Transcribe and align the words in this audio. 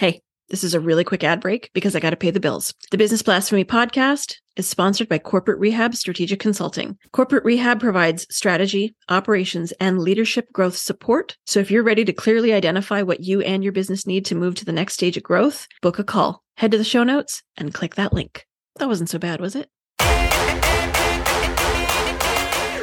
Hey, 0.00 0.22
this 0.48 0.64
is 0.64 0.72
a 0.72 0.80
really 0.80 1.04
quick 1.04 1.22
ad 1.22 1.42
break 1.42 1.70
because 1.74 1.94
I 1.94 2.00
got 2.00 2.08
to 2.08 2.16
pay 2.16 2.30
the 2.30 2.40
bills. 2.40 2.72
The 2.90 2.96
Business 2.96 3.20
Blasphemy 3.20 3.66
podcast 3.66 4.36
is 4.56 4.66
sponsored 4.66 5.10
by 5.10 5.18
Corporate 5.18 5.58
Rehab 5.58 5.94
Strategic 5.94 6.40
Consulting. 6.40 6.96
Corporate 7.12 7.44
Rehab 7.44 7.80
provides 7.80 8.26
strategy, 8.34 8.94
operations, 9.10 9.72
and 9.72 9.98
leadership 9.98 10.50
growth 10.54 10.74
support. 10.74 11.36
So 11.44 11.60
if 11.60 11.70
you're 11.70 11.82
ready 11.82 12.06
to 12.06 12.14
clearly 12.14 12.54
identify 12.54 13.02
what 13.02 13.20
you 13.20 13.42
and 13.42 13.62
your 13.62 13.74
business 13.74 14.06
need 14.06 14.24
to 14.24 14.34
move 14.34 14.54
to 14.54 14.64
the 14.64 14.72
next 14.72 14.94
stage 14.94 15.18
of 15.18 15.22
growth, 15.22 15.68
book 15.82 15.98
a 15.98 16.04
call. 16.04 16.42
Head 16.56 16.70
to 16.70 16.78
the 16.78 16.82
show 16.82 17.04
notes 17.04 17.42
and 17.58 17.74
click 17.74 17.96
that 17.96 18.14
link. 18.14 18.46
That 18.76 18.88
wasn't 18.88 19.10
so 19.10 19.18
bad, 19.18 19.38
was 19.38 19.54
it? 19.54 19.68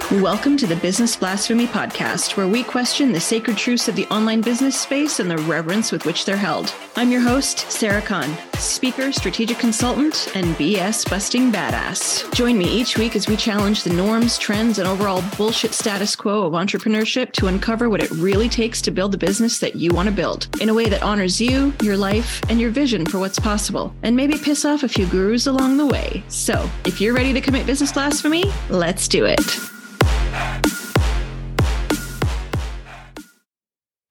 Welcome 0.10 0.55
to 0.60 0.68
the 0.68 0.78
Business 0.78 1.18
Blasphemy 1.18 1.68
Podcast, 1.68 2.38
where 2.38 2.48
we 2.48 2.64
question 2.64 3.12
the 3.12 3.20
sacred 3.20 3.57
truths 3.57 3.89
of 3.89 3.98
the 3.98 4.06
online 4.06 4.39
business 4.39 4.80
space 4.80 5.20
and 5.20 5.30
the 5.30 5.38
reverence 5.39 5.92
with 5.92 6.06
which 6.06 6.24
they're 6.24 6.38
held. 6.38 6.74
I'm 6.96 7.12
your 7.12 7.20
host, 7.20 7.70
Sarah 7.70 8.02
Kahn, 8.02 8.32
speaker, 8.54 9.12
strategic 9.12 9.57
consultant, 9.57 10.32
and 10.34 10.56
BS 10.56 11.10
busting 11.10 11.51
badass. 11.51 12.34
Join 12.34 12.57
me 12.57 12.70
each 12.70 12.98
week 12.98 13.18
as 13.18 13.28
we 13.28 13.36
challenge 13.36 13.84
the 13.84 13.92
norms, 13.92 14.38
trends, 14.38 14.79
and 14.79 14.88
overall 14.88 15.21
bullshit 15.36 15.74
status 15.74 16.15
quo 16.15 16.43
of 16.43 16.54
entrepreneurship 16.54 17.34
to 17.34 17.48
uncover 17.48 17.89
what 17.89 18.01
it 18.01 18.10
really 18.12 18.48
takes 18.48 18.82
to 18.84 18.92
build 18.92 19.12
the 19.12 19.18
business 19.18 19.60
that 19.60 19.76
you 19.76 19.92
want 19.92 20.07
to 20.07 20.15
build 20.15 20.48
in 20.62 20.70
a 20.70 20.74
way 20.74 20.87
that 20.87 21.04
honors 21.04 21.42
you, 21.42 21.74
your 21.84 21.98
life, 21.98 22.42
and 22.50 22.62
your 22.62 22.70
vision 22.70 23.06
for 23.06 23.20
what's 23.20 23.39
possible, 23.39 23.93
and 24.04 24.15
maybe 24.15 24.37
piss 24.37 24.64
off 24.64 24.84
a 24.84 24.87
few 24.87 25.06
gurus 25.07 25.48
along 25.48 25.76
the 25.76 25.86
way. 25.86 26.24
So, 26.29 26.70
if 26.86 27.01
you're 27.01 27.14
ready 27.14 27.34
to 27.34 27.42
commit 27.42 27.65
business 27.65 27.92
blasphemy, 27.92 28.46
let's 28.70 29.10
do 29.10 29.26
it. 29.26 29.42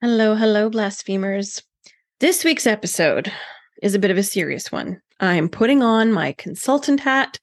Hello, 0.09 0.35
hello, 0.35 0.69
blasphemers. 0.69 1.61
This 2.21 2.45
week's 2.45 2.65
episode 2.65 3.29
is 3.83 3.93
a 3.93 3.99
bit 3.99 4.09
of 4.09 4.17
a 4.17 4.23
serious 4.23 4.71
one. 4.71 5.01
I'm 5.19 5.49
putting 5.49 5.83
on 5.83 6.13
my 6.13 6.31
consultant 6.31 7.01
hat, 7.01 7.37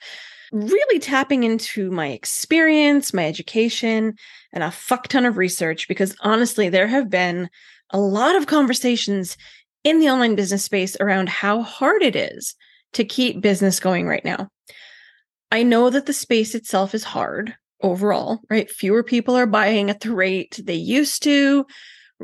really 0.51 0.99
tapping 0.99 1.45
into 1.45 1.91
my 1.91 2.09
experience, 2.09 3.13
my 3.13 3.27
education, 3.27 4.15
and 4.51 4.65
a 4.65 4.71
fuck 4.71 5.09
ton 5.09 5.27
of 5.27 5.37
research 5.37 5.89
because 5.89 6.17
honestly, 6.21 6.71
there 6.71 6.87
have 6.87 7.11
been 7.11 7.51
a 7.91 8.01
lot 8.01 8.35
of 8.35 8.47
conversations 8.47 9.37
in 9.85 10.01
the 10.01 10.09
online 10.09 10.35
business 10.35 10.65
space 10.65 10.97
around 11.01 11.29
how 11.29 11.61
hard 11.61 12.01
it 12.01 12.17
is 12.17 12.55
to 12.95 13.05
keep 13.05 13.43
business 13.43 13.79
going 13.79 14.09
right 14.09 14.25
now. 14.25 14.49
I 15.53 15.65
know 15.65 15.91
that 15.91 16.07
the 16.07 16.15
space 16.15 16.55
itself 16.55 16.95
is 16.95 17.05
hard 17.05 17.55
overall, 17.83 18.41
right? 18.49 18.71
Fewer 18.71 19.03
people 19.03 19.37
are 19.37 19.45
buying 19.45 19.91
at 19.91 20.01
the 20.01 20.15
rate 20.15 20.59
they 20.65 20.73
used 20.73 21.23
to 21.25 21.67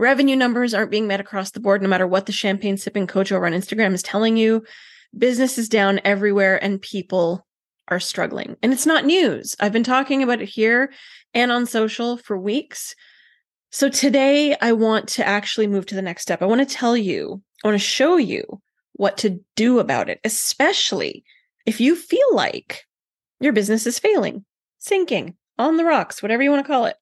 Revenue 0.01 0.35
numbers 0.35 0.73
aren't 0.73 0.91
being 0.91 1.07
met 1.07 1.21
across 1.21 1.51
the 1.51 1.61
board, 1.61 1.83
no 1.83 1.89
matter 1.89 2.07
what 2.07 2.25
the 2.25 2.33
champagne 2.33 2.79
sipping 2.79 3.07
coach 3.07 3.31
over 3.31 3.45
on 3.45 3.53
Instagram 3.53 3.93
is 3.93 4.03
telling 4.03 4.39
you. 4.39 4.65
Business 5.17 5.59
is 5.59 5.69
down 5.69 6.01
everywhere 6.07 6.57
and 6.65 6.81
people 6.81 7.47
are 7.89 8.01
struggling. 8.01 8.57
And 8.63 8.73
it's 8.73 8.87
not 8.87 9.05
news. 9.05 9.55
I've 9.61 9.75
been 9.75 9.85
talking 9.85 10.23
about 10.23 10.41
it 10.41 10.49
here 10.49 10.91
and 11.35 11.53
on 11.53 11.67
social 11.67 12.17
for 12.17 12.39
weeks. 12.39 12.95
So 13.73 13.91
today 13.91 14.57
I 14.63 14.73
want 14.73 15.07
to 15.11 15.29
actually 15.29 15.67
move 15.67 15.85
to 15.85 15.95
the 15.95 16.01
next 16.01 16.23
step. 16.23 16.41
I 16.41 16.47
want 16.47 16.67
to 16.67 16.75
tell 16.75 16.97
you, 16.97 17.43
I 17.63 17.69
want 17.69 17.79
to 17.79 17.87
show 17.87 18.17
you 18.17 18.63
what 18.95 19.19
to 19.19 19.41
do 19.55 19.81
about 19.81 20.09
it, 20.09 20.19
especially 20.25 21.25
if 21.67 21.79
you 21.79 21.95
feel 21.95 22.35
like 22.35 22.87
your 23.39 23.53
business 23.53 23.87
is 23.87 23.99
failing, 23.99 24.47
sinking, 24.79 25.35
on 25.59 25.77
the 25.77 25.85
rocks, 25.85 26.23
whatever 26.23 26.43
you 26.43 26.51
want 26.51 26.65
to 26.65 26.73
call 26.73 26.87
it. 26.87 26.97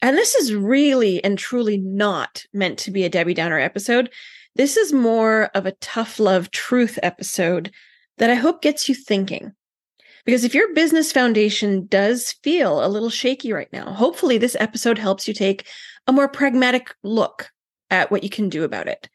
And 0.00 0.16
this 0.16 0.34
is 0.34 0.54
really 0.54 1.22
and 1.24 1.36
truly 1.36 1.78
not 1.78 2.44
meant 2.52 2.78
to 2.80 2.90
be 2.90 3.04
a 3.04 3.08
Debbie 3.08 3.34
Downer 3.34 3.58
episode. 3.58 4.10
This 4.54 4.76
is 4.76 4.92
more 4.92 5.50
of 5.54 5.66
a 5.66 5.72
tough 5.72 6.20
love 6.20 6.50
truth 6.50 6.98
episode 7.02 7.72
that 8.18 8.30
I 8.30 8.34
hope 8.34 8.62
gets 8.62 8.88
you 8.88 8.94
thinking. 8.94 9.52
Because 10.24 10.44
if 10.44 10.54
your 10.54 10.74
business 10.74 11.10
foundation 11.10 11.86
does 11.86 12.32
feel 12.44 12.84
a 12.84 12.88
little 12.88 13.10
shaky 13.10 13.52
right 13.52 13.72
now, 13.72 13.92
hopefully 13.92 14.38
this 14.38 14.56
episode 14.60 14.98
helps 14.98 15.26
you 15.26 15.34
take 15.34 15.66
a 16.06 16.12
more 16.12 16.28
pragmatic 16.28 16.94
look 17.02 17.50
at 17.90 18.10
what 18.10 18.22
you 18.22 18.30
can 18.30 18.48
do 18.48 18.62
about 18.62 18.88
it. 18.88 19.08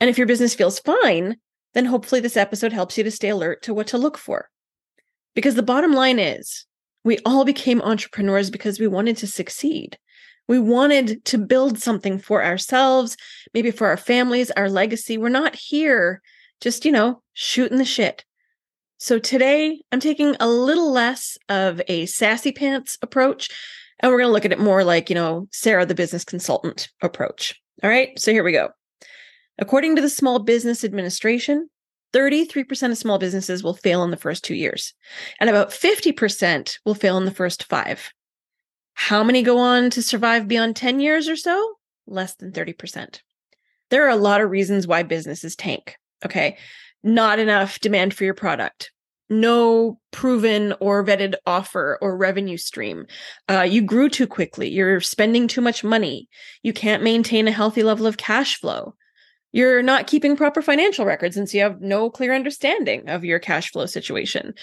And 0.00 0.10
if 0.10 0.18
your 0.18 0.26
business 0.26 0.54
feels 0.54 0.78
fine, 0.80 1.36
then 1.74 1.86
hopefully 1.86 2.20
this 2.20 2.36
episode 2.36 2.72
helps 2.72 2.98
you 2.98 3.04
to 3.04 3.10
stay 3.10 3.28
alert 3.30 3.62
to 3.62 3.74
what 3.74 3.86
to 3.88 3.98
look 3.98 4.18
for. 4.18 4.48
Because 5.34 5.54
the 5.54 5.62
bottom 5.62 5.92
line 5.92 6.18
is, 6.18 6.66
we 7.04 7.18
all 7.24 7.44
became 7.44 7.80
entrepreneurs 7.80 8.50
because 8.50 8.78
we 8.78 8.86
wanted 8.86 9.16
to 9.18 9.26
succeed. 9.26 9.98
We 10.50 10.58
wanted 10.58 11.24
to 11.26 11.38
build 11.38 11.78
something 11.78 12.18
for 12.18 12.44
ourselves, 12.44 13.16
maybe 13.54 13.70
for 13.70 13.86
our 13.86 13.96
families, 13.96 14.50
our 14.50 14.68
legacy. 14.68 15.16
We're 15.16 15.28
not 15.28 15.54
here 15.54 16.20
just, 16.60 16.84
you 16.84 16.90
know, 16.90 17.22
shooting 17.34 17.78
the 17.78 17.84
shit. 17.84 18.24
So 18.98 19.20
today 19.20 19.80
I'm 19.92 20.00
taking 20.00 20.34
a 20.40 20.48
little 20.48 20.90
less 20.90 21.38
of 21.48 21.80
a 21.86 22.06
sassy 22.06 22.50
pants 22.50 22.98
approach, 23.00 23.48
and 24.00 24.10
we're 24.10 24.18
going 24.18 24.28
to 24.28 24.32
look 24.32 24.44
at 24.44 24.50
it 24.50 24.58
more 24.58 24.82
like, 24.82 25.08
you 25.08 25.14
know, 25.14 25.46
Sarah, 25.52 25.86
the 25.86 25.94
business 25.94 26.24
consultant 26.24 26.88
approach. 27.00 27.54
All 27.84 27.90
right. 27.90 28.18
So 28.18 28.32
here 28.32 28.42
we 28.42 28.50
go. 28.50 28.70
According 29.56 29.94
to 29.94 30.02
the 30.02 30.10
Small 30.10 30.40
Business 30.40 30.82
Administration, 30.82 31.70
33% 32.12 32.90
of 32.90 32.98
small 32.98 33.18
businesses 33.18 33.62
will 33.62 33.74
fail 33.74 34.02
in 34.02 34.10
the 34.10 34.16
first 34.16 34.42
two 34.42 34.56
years, 34.56 34.94
and 35.38 35.48
about 35.48 35.70
50% 35.70 36.78
will 36.84 36.96
fail 36.96 37.18
in 37.18 37.24
the 37.24 37.30
first 37.30 37.62
five. 37.62 38.12
How 39.02 39.24
many 39.24 39.42
go 39.42 39.56
on 39.56 39.88
to 39.90 40.02
survive 40.02 40.46
beyond 40.46 40.76
10 40.76 41.00
years 41.00 41.26
or 41.26 41.34
so? 41.34 41.72
Less 42.06 42.34
than 42.34 42.52
30%. 42.52 43.20
There 43.88 44.04
are 44.04 44.10
a 44.10 44.14
lot 44.14 44.42
of 44.42 44.50
reasons 44.50 44.86
why 44.86 45.04
businesses 45.04 45.56
tank. 45.56 45.96
Okay. 46.22 46.58
Not 47.02 47.38
enough 47.38 47.80
demand 47.80 48.12
for 48.12 48.24
your 48.24 48.34
product. 48.34 48.92
No 49.30 49.98
proven 50.10 50.74
or 50.80 51.02
vetted 51.02 51.34
offer 51.46 51.98
or 52.02 52.14
revenue 52.14 52.58
stream. 52.58 53.06
Uh, 53.48 53.62
you 53.62 53.80
grew 53.80 54.10
too 54.10 54.26
quickly. 54.26 54.68
You're 54.68 55.00
spending 55.00 55.48
too 55.48 55.62
much 55.62 55.82
money. 55.82 56.28
You 56.62 56.74
can't 56.74 57.02
maintain 57.02 57.48
a 57.48 57.52
healthy 57.52 57.82
level 57.82 58.06
of 58.06 58.18
cash 58.18 58.60
flow. 58.60 58.94
You're 59.52 59.82
not 59.82 60.06
keeping 60.06 60.36
proper 60.36 60.62
financial 60.62 61.04
records 61.04 61.34
since 61.34 61.52
you 61.52 61.60
have 61.62 61.80
no 61.80 62.10
clear 62.10 62.34
understanding 62.34 63.08
of 63.08 63.24
your 63.24 63.38
cash 63.38 63.72
flow 63.72 63.86
situation. 63.86 64.54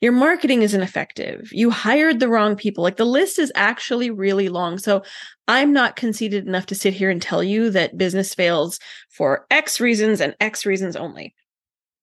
Your 0.00 0.12
marketing 0.12 0.62
isn't 0.62 0.82
effective. 0.82 1.48
You 1.52 1.70
hired 1.70 2.18
the 2.18 2.28
wrong 2.28 2.56
people. 2.56 2.82
Like 2.82 2.96
the 2.96 3.04
list 3.04 3.38
is 3.38 3.52
actually 3.54 4.10
really 4.10 4.48
long. 4.48 4.78
So 4.78 5.04
I'm 5.46 5.72
not 5.72 5.94
conceited 5.94 6.46
enough 6.46 6.66
to 6.66 6.74
sit 6.74 6.92
here 6.92 7.08
and 7.08 7.22
tell 7.22 7.42
you 7.42 7.70
that 7.70 7.96
business 7.96 8.34
fails 8.34 8.80
for 9.10 9.46
X 9.50 9.80
reasons 9.80 10.20
and 10.20 10.34
X 10.40 10.66
reasons 10.66 10.96
only. 10.96 11.34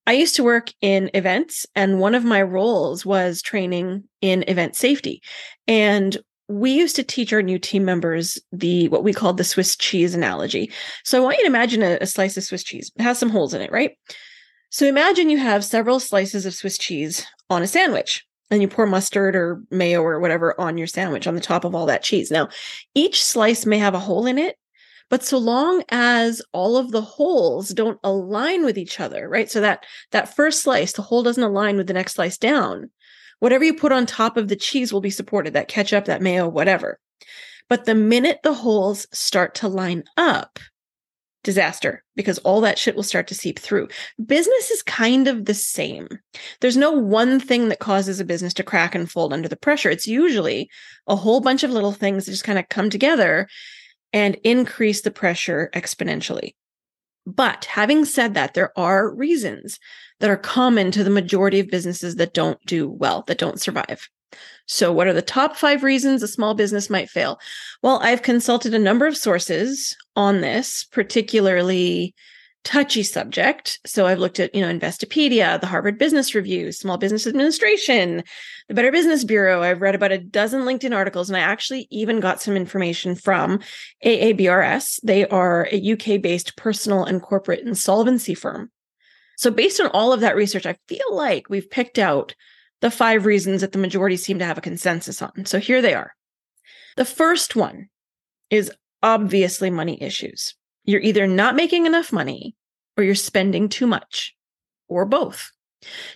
I 0.08 0.14
used 0.14 0.36
to 0.38 0.44
work 0.44 0.72
in 0.82 1.12
events, 1.14 1.68
and 1.76 2.00
one 2.00 2.16
of 2.16 2.24
my 2.24 2.42
roles 2.42 3.06
was 3.06 3.44
training 3.44 4.06
in 4.22 4.44
event 4.48 4.76
safety. 4.76 5.22
And 5.68 6.18
we 6.50 6.72
used 6.72 6.96
to 6.96 7.04
teach 7.04 7.32
our 7.32 7.44
new 7.44 7.60
team 7.60 7.86
members 7.86 8.40
the 8.52 8.90
what 8.90 9.04
we 9.04 9.14
called 9.14 9.38
the 9.38 9.44
Swiss 9.44 9.76
cheese 9.76 10.16
analogy. 10.16 10.72
So 11.04 11.18
I 11.18 11.22
want 11.22 11.38
you 11.38 11.44
to 11.44 11.50
imagine 11.50 11.84
a, 11.84 12.00
a 12.02 12.08
slice 12.08 12.36
of 12.38 12.44
Swiss 12.44 12.64
cheese. 12.64 12.92
It 12.98 13.04
has 13.04 13.20
some 13.20 13.30
holes 13.30 13.54
in 13.54 13.62
it, 13.62 13.72
right? 13.72 13.92
So 14.72 14.86
imagine 14.86 15.30
you 15.30 15.38
have 15.38 15.64
several 15.64 16.00
slices 16.00 16.46
of 16.46 16.54
Swiss 16.54 16.78
cheese 16.78 17.26
on 17.50 17.62
a 17.62 17.68
sandwich 17.68 18.26
and 18.50 18.62
you 18.62 18.68
pour 18.68 18.88
mustard 18.88 19.36
or 19.36 19.62
mayo 19.70 20.02
or 20.02 20.20
whatever 20.20 20.60
on 20.60 20.78
your 20.78 20.88
sandwich 20.88 21.28
on 21.28 21.36
the 21.36 21.42
top 21.42 21.66
of 21.66 21.76
all 21.76 21.86
that 21.86 22.04
cheese. 22.04 22.32
Now, 22.32 22.50
each 22.96 23.24
slice 23.24 23.66
may 23.66 23.78
have 23.78 23.94
a 23.94 24.00
hole 24.00 24.26
in 24.26 24.40
it, 24.40 24.58
but 25.10 25.24
so 25.24 25.38
long 25.38 25.84
as 25.90 26.42
all 26.52 26.78
of 26.78 26.92
the 26.92 27.02
holes 27.02 27.70
don't 27.70 28.00
align 28.04 28.66
with 28.66 28.78
each 28.78 29.00
other, 29.00 29.30
right? 29.30 29.50
So 29.50 29.62
that 29.62 29.86
that 30.12 30.36
first 30.36 30.62
slice, 30.62 30.94
the 30.94 31.02
hole 31.04 31.24
doesn't 31.24 31.44
align 31.44 31.78
with 31.78 31.88
the 31.88 31.94
next 31.94 32.14
slice 32.14 32.38
down. 32.38 32.90
Whatever 33.40 33.64
you 33.64 33.74
put 33.74 33.92
on 33.92 34.06
top 34.06 34.38
of 34.38 34.48
the 34.48 34.56
cheese 34.56 34.92
will 34.92 35.02
be 35.02 35.10
supported, 35.10 35.54
that 35.54 35.68
ketchup, 35.68 36.06
that 36.06 36.22
mayo, 36.22 36.48
whatever. 36.48 37.00
But 37.70 37.86
the 37.86 37.96
minute 37.96 38.40
the 38.44 38.54
holes 38.54 39.08
start 39.12 39.56
to 39.56 39.68
line 39.68 40.04
up, 40.18 40.60
disaster 41.44 42.04
because 42.16 42.38
all 42.40 42.62
that 42.62 42.78
shit 42.78 42.96
will 42.96 43.04
start 43.04 43.28
to 43.28 43.36
seep 43.36 43.60
through. 43.60 43.88
Business 44.26 44.72
is 44.72 44.84
kind 44.84 45.28
of 45.28 45.46
the 45.46 45.54
same. 45.54 46.08
There's 46.60 46.78
no 46.78 46.92
one 46.92 47.40
thing 47.40 47.70
that 47.70 47.80
causes 47.80 48.20
a 48.20 48.26
business 48.26 48.54
to 48.56 48.64
crack 48.64 48.94
and 48.94 49.10
fold 49.10 49.32
under 49.32 49.48
the 49.48 49.56
pressure. 49.56 49.90
It's 49.90 50.08
usually 50.08 50.70
a 51.08 51.16
whole 51.16 51.40
bunch 51.40 51.64
of 51.64 51.72
little 51.72 51.94
things 51.94 52.26
that 52.26 52.32
just 52.32 52.44
kind 52.44 52.60
of 52.60 52.70
come 52.70 52.90
together 52.90 53.48
and 54.12 54.36
increase 54.44 55.02
the 55.02 55.12
pressure 55.12 55.70
exponentially. 55.74 56.56
But 57.26 57.66
having 57.66 58.06
said 58.06 58.34
that, 58.34 58.54
there 58.54 58.78
are 58.78 59.14
reasons 59.14 59.80
that 60.20 60.30
are 60.30 60.38
common 60.38 60.92
to 60.92 61.04
the 61.04 61.10
majority 61.10 61.60
of 61.60 61.68
businesses 61.68 62.16
that 62.16 62.34
don't 62.34 62.64
do 62.66 62.90
well, 62.90 63.24
that 63.28 63.38
don't 63.38 63.60
survive. 63.60 64.10
So, 64.68 64.92
what 64.92 65.08
are 65.08 65.14
the 65.14 65.22
top 65.22 65.56
five 65.56 65.84
reasons 65.84 66.22
a 66.22 66.28
small 66.28 66.54
business 66.54 66.90
might 66.90 67.10
fail? 67.10 67.40
Well, 67.82 68.00
I've 68.04 68.22
consulted 68.22 68.74
a 68.74 68.80
number 68.80 69.08
of 69.08 69.18
sources 69.18 69.96
on 70.16 70.42
this, 70.42 70.84
particularly 70.84 72.14
touchy 72.64 73.04
subject. 73.04 73.80
So 73.86 74.06
I've 74.06 74.20
looked 74.20 74.40
at, 74.40 74.54
you 74.54 74.62
know, 74.62 74.72
Investopedia, 74.72 75.60
the 75.60 75.68
Harvard 75.68 75.98
Business 75.98 76.36
Review, 76.36 76.72
Small 76.72 76.98
Business 76.98 77.26
Administration, 77.26 78.24
the 78.68 78.74
Better 78.74 78.92
Business 78.92 79.24
Bureau. 79.24 79.64
I've 79.64 79.82
read 79.82 79.96
about 79.96 80.12
a 80.12 80.18
dozen 80.18 80.64
LinkedIn 80.64 80.96
articles 80.96 81.30
and 81.30 81.38
I 81.38 81.42
actually 81.42 81.88
even 81.90 82.20
got 82.20 82.42
some 82.42 82.56
information 82.56 83.16
from 83.16 83.60
AABRS. 84.06 85.00
They 85.04 85.28
are 85.28 85.68
a 85.72 85.94
UK 85.94 86.22
based 86.22 86.58
personal 86.58 87.06
and 87.06 87.22
corporate 87.22 87.62
insolvency 87.66 88.36
firm. 88.36 88.72
So, 89.38 89.52
based 89.52 89.80
on 89.80 89.88
all 89.88 90.12
of 90.12 90.20
that 90.20 90.36
research, 90.36 90.66
I 90.66 90.76
feel 90.90 91.14
like 91.16 91.50
we've 91.50 91.70
picked 91.70 91.98
out 91.98 92.36
the 92.82 92.92
five 92.92 93.26
reasons 93.26 93.62
that 93.62 93.72
the 93.72 93.78
majority 93.78 94.18
seem 94.18 94.40
to 94.40 94.46
have 94.46 94.58
a 94.58 94.62
consensus 94.62 95.22
on. 95.22 95.46
So, 95.46 95.60
here 95.60 95.82
they 95.82 95.94
are. 95.94 96.14
The 96.98 97.06
first 97.06 97.56
one 97.56 97.88
is 98.50 98.70
obviously 99.02 99.70
money 99.70 100.02
issues. 100.04 100.56
You're 100.90 101.02
either 101.02 101.28
not 101.28 101.56
making 101.56 101.86
enough 101.86 102.12
money 102.12 102.56
or 102.98 103.04
you're 103.04 103.14
spending 103.14 103.70
too 103.70 103.86
much, 103.86 104.36
or 104.88 105.06
both. 105.06 105.52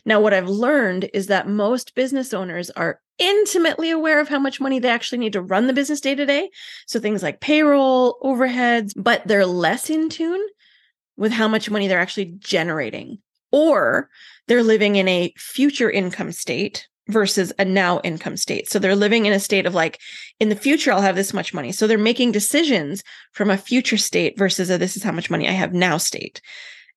Now, 0.03 0.19
what 0.19 0.33
I've 0.33 0.49
learned 0.49 1.11
is 1.13 1.27
that 1.27 1.47
most 1.47 1.93
business 1.93 2.33
owners 2.33 2.71
are 2.71 2.99
intimately 3.19 3.91
aware 3.91 4.19
of 4.19 4.29
how 4.29 4.39
much 4.39 4.59
money 4.59 4.79
they 4.79 4.89
actually 4.89 5.19
need 5.19 5.33
to 5.33 5.43
run 5.43 5.67
the 5.67 5.73
business 5.73 6.01
day 6.01 6.15
to 6.15 6.25
day. 6.25 6.49
So 6.87 6.99
things 6.99 7.21
like 7.21 7.39
payroll, 7.39 8.17
overheads, 8.23 8.93
but 8.95 9.21
they're 9.27 9.45
less 9.45 9.91
in 9.91 10.09
tune 10.09 10.41
with 11.17 11.31
how 11.31 11.47
much 11.47 11.69
money 11.69 11.87
they're 11.87 11.99
actually 11.99 12.33
generating. 12.39 13.19
Or 13.51 14.09
they're 14.47 14.63
living 14.63 14.95
in 14.95 15.07
a 15.07 15.31
future 15.37 15.91
income 15.91 16.31
state 16.31 16.87
versus 17.07 17.51
a 17.59 17.65
now 17.65 17.99
income 18.03 18.37
state. 18.37 18.69
So 18.69 18.79
they're 18.79 18.95
living 18.95 19.25
in 19.25 19.33
a 19.33 19.39
state 19.39 19.65
of 19.65 19.75
like, 19.75 19.99
in 20.39 20.49
the 20.49 20.55
future, 20.55 20.91
I'll 20.91 21.01
have 21.01 21.15
this 21.15 21.33
much 21.33 21.53
money. 21.53 21.71
So 21.71 21.85
they're 21.85 21.97
making 21.97 22.31
decisions 22.31 23.03
from 23.33 23.49
a 23.49 23.57
future 23.57 23.97
state 23.97 24.37
versus 24.37 24.69
a 24.69 24.77
this 24.77 24.95
is 24.95 25.03
how 25.03 25.11
much 25.11 25.29
money 25.29 25.47
I 25.47 25.51
have 25.51 25.73
now 25.73 25.97
state. 25.97 26.41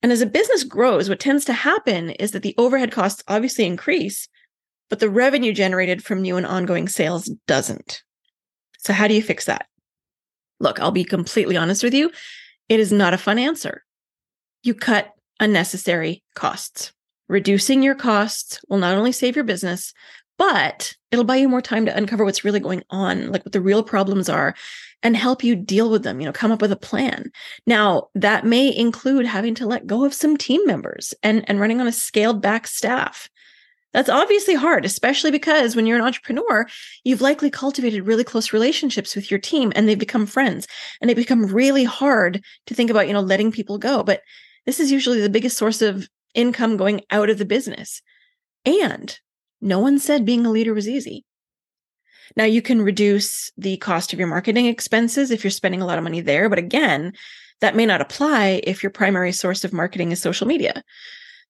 And 0.02 0.12
as 0.12 0.20
a 0.20 0.26
business 0.26 0.62
grows, 0.62 1.08
what 1.08 1.20
tends 1.20 1.44
to 1.46 1.52
happen 1.52 2.10
is 2.10 2.30
that 2.32 2.42
the 2.42 2.54
overhead 2.58 2.92
costs 2.92 3.22
obviously 3.28 3.64
increase, 3.64 4.28
but 4.88 5.00
the 5.00 5.10
revenue 5.10 5.52
generated 5.52 6.04
from 6.04 6.22
new 6.22 6.36
and 6.36 6.46
ongoing 6.46 6.88
sales 6.88 7.30
doesn't. 7.46 8.02
So, 8.78 8.92
how 8.92 9.08
do 9.08 9.14
you 9.14 9.22
fix 9.22 9.46
that? 9.46 9.66
Look, 10.60 10.78
I'll 10.78 10.92
be 10.92 11.04
completely 11.04 11.56
honest 11.56 11.82
with 11.82 11.94
you. 11.94 12.10
It 12.68 12.78
is 12.78 12.92
not 12.92 13.14
a 13.14 13.18
fun 13.18 13.38
answer. 13.38 13.82
You 14.62 14.74
cut 14.74 15.10
unnecessary 15.40 16.22
costs. 16.34 16.92
Reducing 17.28 17.82
your 17.82 17.94
costs 17.94 18.60
will 18.68 18.78
not 18.78 18.96
only 18.96 19.12
save 19.12 19.36
your 19.36 19.44
business, 19.44 19.92
but 20.38 20.94
it'll 21.10 21.24
buy 21.24 21.36
you 21.36 21.48
more 21.48 21.62
time 21.62 21.86
to 21.86 21.96
uncover 21.96 22.24
what's 22.24 22.44
really 22.44 22.60
going 22.60 22.82
on, 22.90 23.32
like 23.32 23.44
what 23.44 23.52
the 23.52 23.60
real 23.60 23.82
problems 23.82 24.28
are, 24.28 24.54
and 25.02 25.16
help 25.16 25.42
you 25.42 25.56
deal 25.56 25.90
with 25.90 26.02
them, 26.02 26.20
you 26.20 26.26
know, 26.26 26.32
come 26.32 26.52
up 26.52 26.60
with 26.60 26.72
a 26.72 26.76
plan. 26.76 27.30
Now, 27.66 28.08
that 28.14 28.44
may 28.44 28.74
include 28.74 29.26
having 29.26 29.54
to 29.56 29.66
let 29.66 29.86
go 29.86 30.04
of 30.04 30.14
some 30.14 30.36
team 30.36 30.64
members 30.66 31.14
and, 31.22 31.44
and 31.48 31.60
running 31.60 31.80
on 31.80 31.86
a 31.86 31.92
scaled 31.92 32.42
back 32.42 32.66
staff. 32.66 33.30
That's 33.92 34.10
obviously 34.10 34.54
hard, 34.54 34.84
especially 34.84 35.30
because 35.30 35.74
when 35.74 35.86
you're 35.86 35.96
an 35.96 36.04
entrepreneur, 36.04 36.66
you've 37.04 37.22
likely 37.22 37.50
cultivated 37.50 38.06
really 38.06 38.24
close 38.24 38.52
relationships 38.52 39.16
with 39.16 39.30
your 39.30 39.40
team 39.40 39.72
and 39.74 39.88
they've 39.88 39.98
become 39.98 40.26
friends. 40.26 40.66
And 41.00 41.10
it 41.10 41.14
become 41.14 41.46
really 41.46 41.84
hard 41.84 42.44
to 42.66 42.74
think 42.74 42.90
about, 42.90 43.06
you 43.06 43.14
know, 43.14 43.20
letting 43.20 43.52
people 43.52 43.78
go. 43.78 44.02
But 44.02 44.20
this 44.66 44.80
is 44.80 44.92
usually 44.92 45.20
the 45.22 45.30
biggest 45.30 45.56
source 45.56 45.80
of 45.80 46.10
income 46.36 46.76
going 46.76 47.02
out 47.10 47.30
of 47.30 47.38
the 47.38 47.44
business. 47.44 48.02
And 48.64 49.18
no 49.60 49.78
one 49.78 49.98
said 49.98 50.24
being 50.24 50.46
a 50.46 50.50
leader 50.50 50.74
was 50.74 50.88
easy. 50.88 51.24
Now, 52.36 52.44
you 52.44 52.60
can 52.60 52.82
reduce 52.82 53.50
the 53.56 53.76
cost 53.78 54.12
of 54.12 54.18
your 54.18 54.28
marketing 54.28 54.66
expenses 54.66 55.30
if 55.30 55.44
you're 55.44 55.50
spending 55.50 55.80
a 55.80 55.86
lot 55.86 55.98
of 55.98 56.04
money 56.04 56.20
there. 56.20 56.48
But 56.48 56.58
again, 56.58 57.12
that 57.60 57.76
may 57.76 57.86
not 57.86 58.00
apply 58.00 58.60
if 58.64 58.82
your 58.82 58.90
primary 58.90 59.32
source 59.32 59.64
of 59.64 59.72
marketing 59.72 60.12
is 60.12 60.20
social 60.20 60.46
media. 60.46 60.82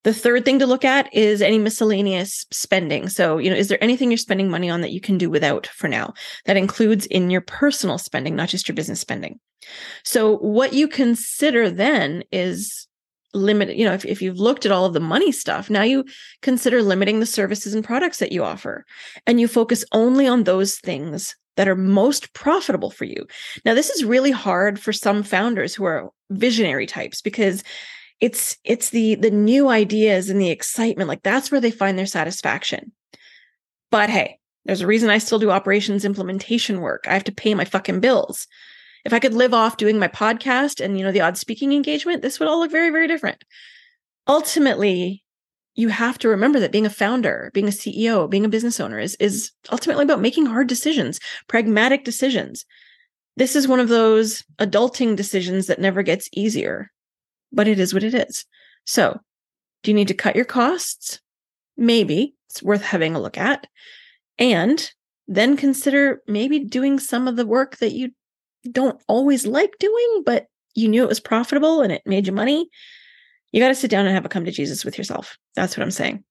The 0.04 0.14
third 0.14 0.44
thing 0.44 0.60
to 0.60 0.66
look 0.66 0.84
at 0.84 1.12
is 1.12 1.42
any 1.42 1.58
miscellaneous 1.58 2.46
spending. 2.52 3.08
So, 3.08 3.38
you 3.38 3.50
know, 3.50 3.56
is 3.56 3.68
there 3.68 3.82
anything 3.82 4.10
you're 4.10 4.18
spending 4.18 4.48
money 4.48 4.70
on 4.70 4.82
that 4.82 4.92
you 4.92 5.00
can 5.00 5.18
do 5.18 5.28
without 5.28 5.66
for 5.66 5.88
now? 5.88 6.14
That 6.44 6.56
includes 6.56 7.06
in 7.06 7.30
your 7.30 7.40
personal 7.40 7.98
spending, 7.98 8.36
not 8.36 8.48
just 8.48 8.68
your 8.68 8.76
business 8.76 9.00
spending. 9.00 9.40
So, 10.04 10.36
what 10.36 10.74
you 10.74 10.86
consider 10.86 11.70
then 11.70 12.22
is 12.30 12.86
limit, 13.36 13.76
you 13.76 13.84
know, 13.84 13.94
if, 13.94 14.04
if 14.04 14.22
you've 14.22 14.40
looked 14.40 14.66
at 14.66 14.72
all 14.72 14.84
of 14.84 14.92
the 14.92 15.00
money 15.00 15.32
stuff, 15.32 15.70
now 15.70 15.82
you 15.82 16.04
consider 16.42 16.82
limiting 16.82 17.20
the 17.20 17.26
services 17.26 17.74
and 17.74 17.84
products 17.84 18.18
that 18.18 18.32
you 18.32 18.42
offer. 18.42 18.84
And 19.26 19.40
you 19.40 19.48
focus 19.48 19.84
only 19.92 20.26
on 20.26 20.44
those 20.44 20.76
things 20.76 21.36
that 21.56 21.68
are 21.68 21.76
most 21.76 22.32
profitable 22.34 22.90
for 22.90 23.04
you. 23.04 23.26
Now, 23.64 23.74
this 23.74 23.90
is 23.90 24.04
really 24.04 24.30
hard 24.30 24.78
for 24.78 24.92
some 24.92 25.22
founders 25.22 25.74
who 25.74 25.84
are 25.84 26.10
visionary 26.30 26.86
types 26.86 27.22
because 27.22 27.62
it's 28.20 28.56
it's 28.64 28.90
the 28.90 29.14
the 29.16 29.30
new 29.30 29.68
ideas 29.68 30.30
and 30.30 30.40
the 30.40 30.50
excitement 30.50 31.08
like 31.08 31.22
that's 31.22 31.50
where 31.50 31.60
they 31.60 31.70
find 31.70 31.98
their 31.98 32.06
satisfaction 32.06 32.92
but 33.90 34.08
hey 34.08 34.38
there's 34.64 34.80
a 34.80 34.86
reason 34.86 35.10
i 35.10 35.18
still 35.18 35.38
do 35.38 35.50
operations 35.50 36.04
implementation 36.04 36.80
work 36.80 37.04
i 37.06 37.12
have 37.12 37.24
to 37.24 37.32
pay 37.32 37.54
my 37.54 37.64
fucking 37.64 38.00
bills 38.00 38.46
if 39.06 39.12
I 39.12 39.20
could 39.20 39.34
live 39.34 39.54
off 39.54 39.76
doing 39.76 40.00
my 40.00 40.08
podcast 40.08 40.84
and, 40.84 40.98
you 40.98 41.04
know, 41.04 41.12
the 41.12 41.20
odd 41.20 41.38
speaking 41.38 41.72
engagement, 41.72 42.22
this 42.22 42.40
would 42.40 42.48
all 42.48 42.58
look 42.58 42.72
very, 42.72 42.90
very 42.90 43.06
different. 43.06 43.44
Ultimately, 44.26 45.22
you 45.76 45.90
have 45.90 46.18
to 46.18 46.28
remember 46.28 46.58
that 46.58 46.72
being 46.72 46.86
a 46.86 46.90
founder, 46.90 47.52
being 47.54 47.68
a 47.68 47.70
CEO, 47.70 48.28
being 48.28 48.44
a 48.44 48.48
business 48.48 48.80
owner 48.80 48.98
is, 48.98 49.14
is 49.20 49.52
ultimately 49.70 50.02
about 50.02 50.20
making 50.20 50.46
hard 50.46 50.66
decisions, 50.66 51.20
pragmatic 51.46 52.02
decisions. 52.02 52.66
This 53.36 53.54
is 53.54 53.68
one 53.68 53.78
of 53.78 53.88
those 53.88 54.42
adulting 54.58 55.14
decisions 55.14 55.68
that 55.68 55.78
never 55.78 56.02
gets 56.02 56.28
easier, 56.32 56.90
but 57.52 57.68
it 57.68 57.78
is 57.78 57.94
what 57.94 58.02
it 58.02 58.12
is. 58.12 58.44
So, 58.86 59.20
do 59.84 59.92
you 59.92 59.94
need 59.94 60.08
to 60.08 60.14
cut 60.14 60.34
your 60.34 60.44
costs? 60.44 61.20
Maybe 61.76 62.34
it's 62.50 62.60
worth 62.60 62.82
having 62.82 63.14
a 63.14 63.20
look 63.20 63.38
at. 63.38 63.68
And 64.36 64.90
then 65.28 65.56
consider 65.56 66.22
maybe 66.26 66.58
doing 66.58 66.98
some 66.98 67.28
of 67.28 67.36
the 67.36 67.46
work 67.46 67.76
that 67.76 67.92
you 67.92 68.10
don't 68.66 69.00
always 69.08 69.46
like 69.46 69.72
doing, 69.78 70.22
but 70.24 70.46
you 70.74 70.88
knew 70.88 71.02
it 71.02 71.08
was 71.08 71.20
profitable 71.20 71.82
and 71.82 71.92
it 71.92 72.02
made 72.06 72.26
you 72.26 72.32
money, 72.32 72.68
you 73.52 73.60
got 73.60 73.68
to 73.68 73.74
sit 73.74 73.90
down 73.90 74.06
and 74.06 74.14
have 74.14 74.24
a 74.24 74.28
come 74.28 74.44
to 74.44 74.50
Jesus 74.50 74.84
with 74.84 74.98
yourself. 74.98 75.36
That's 75.54 75.76
what 75.76 75.82
I'm 75.82 75.90
saying. 75.90 76.24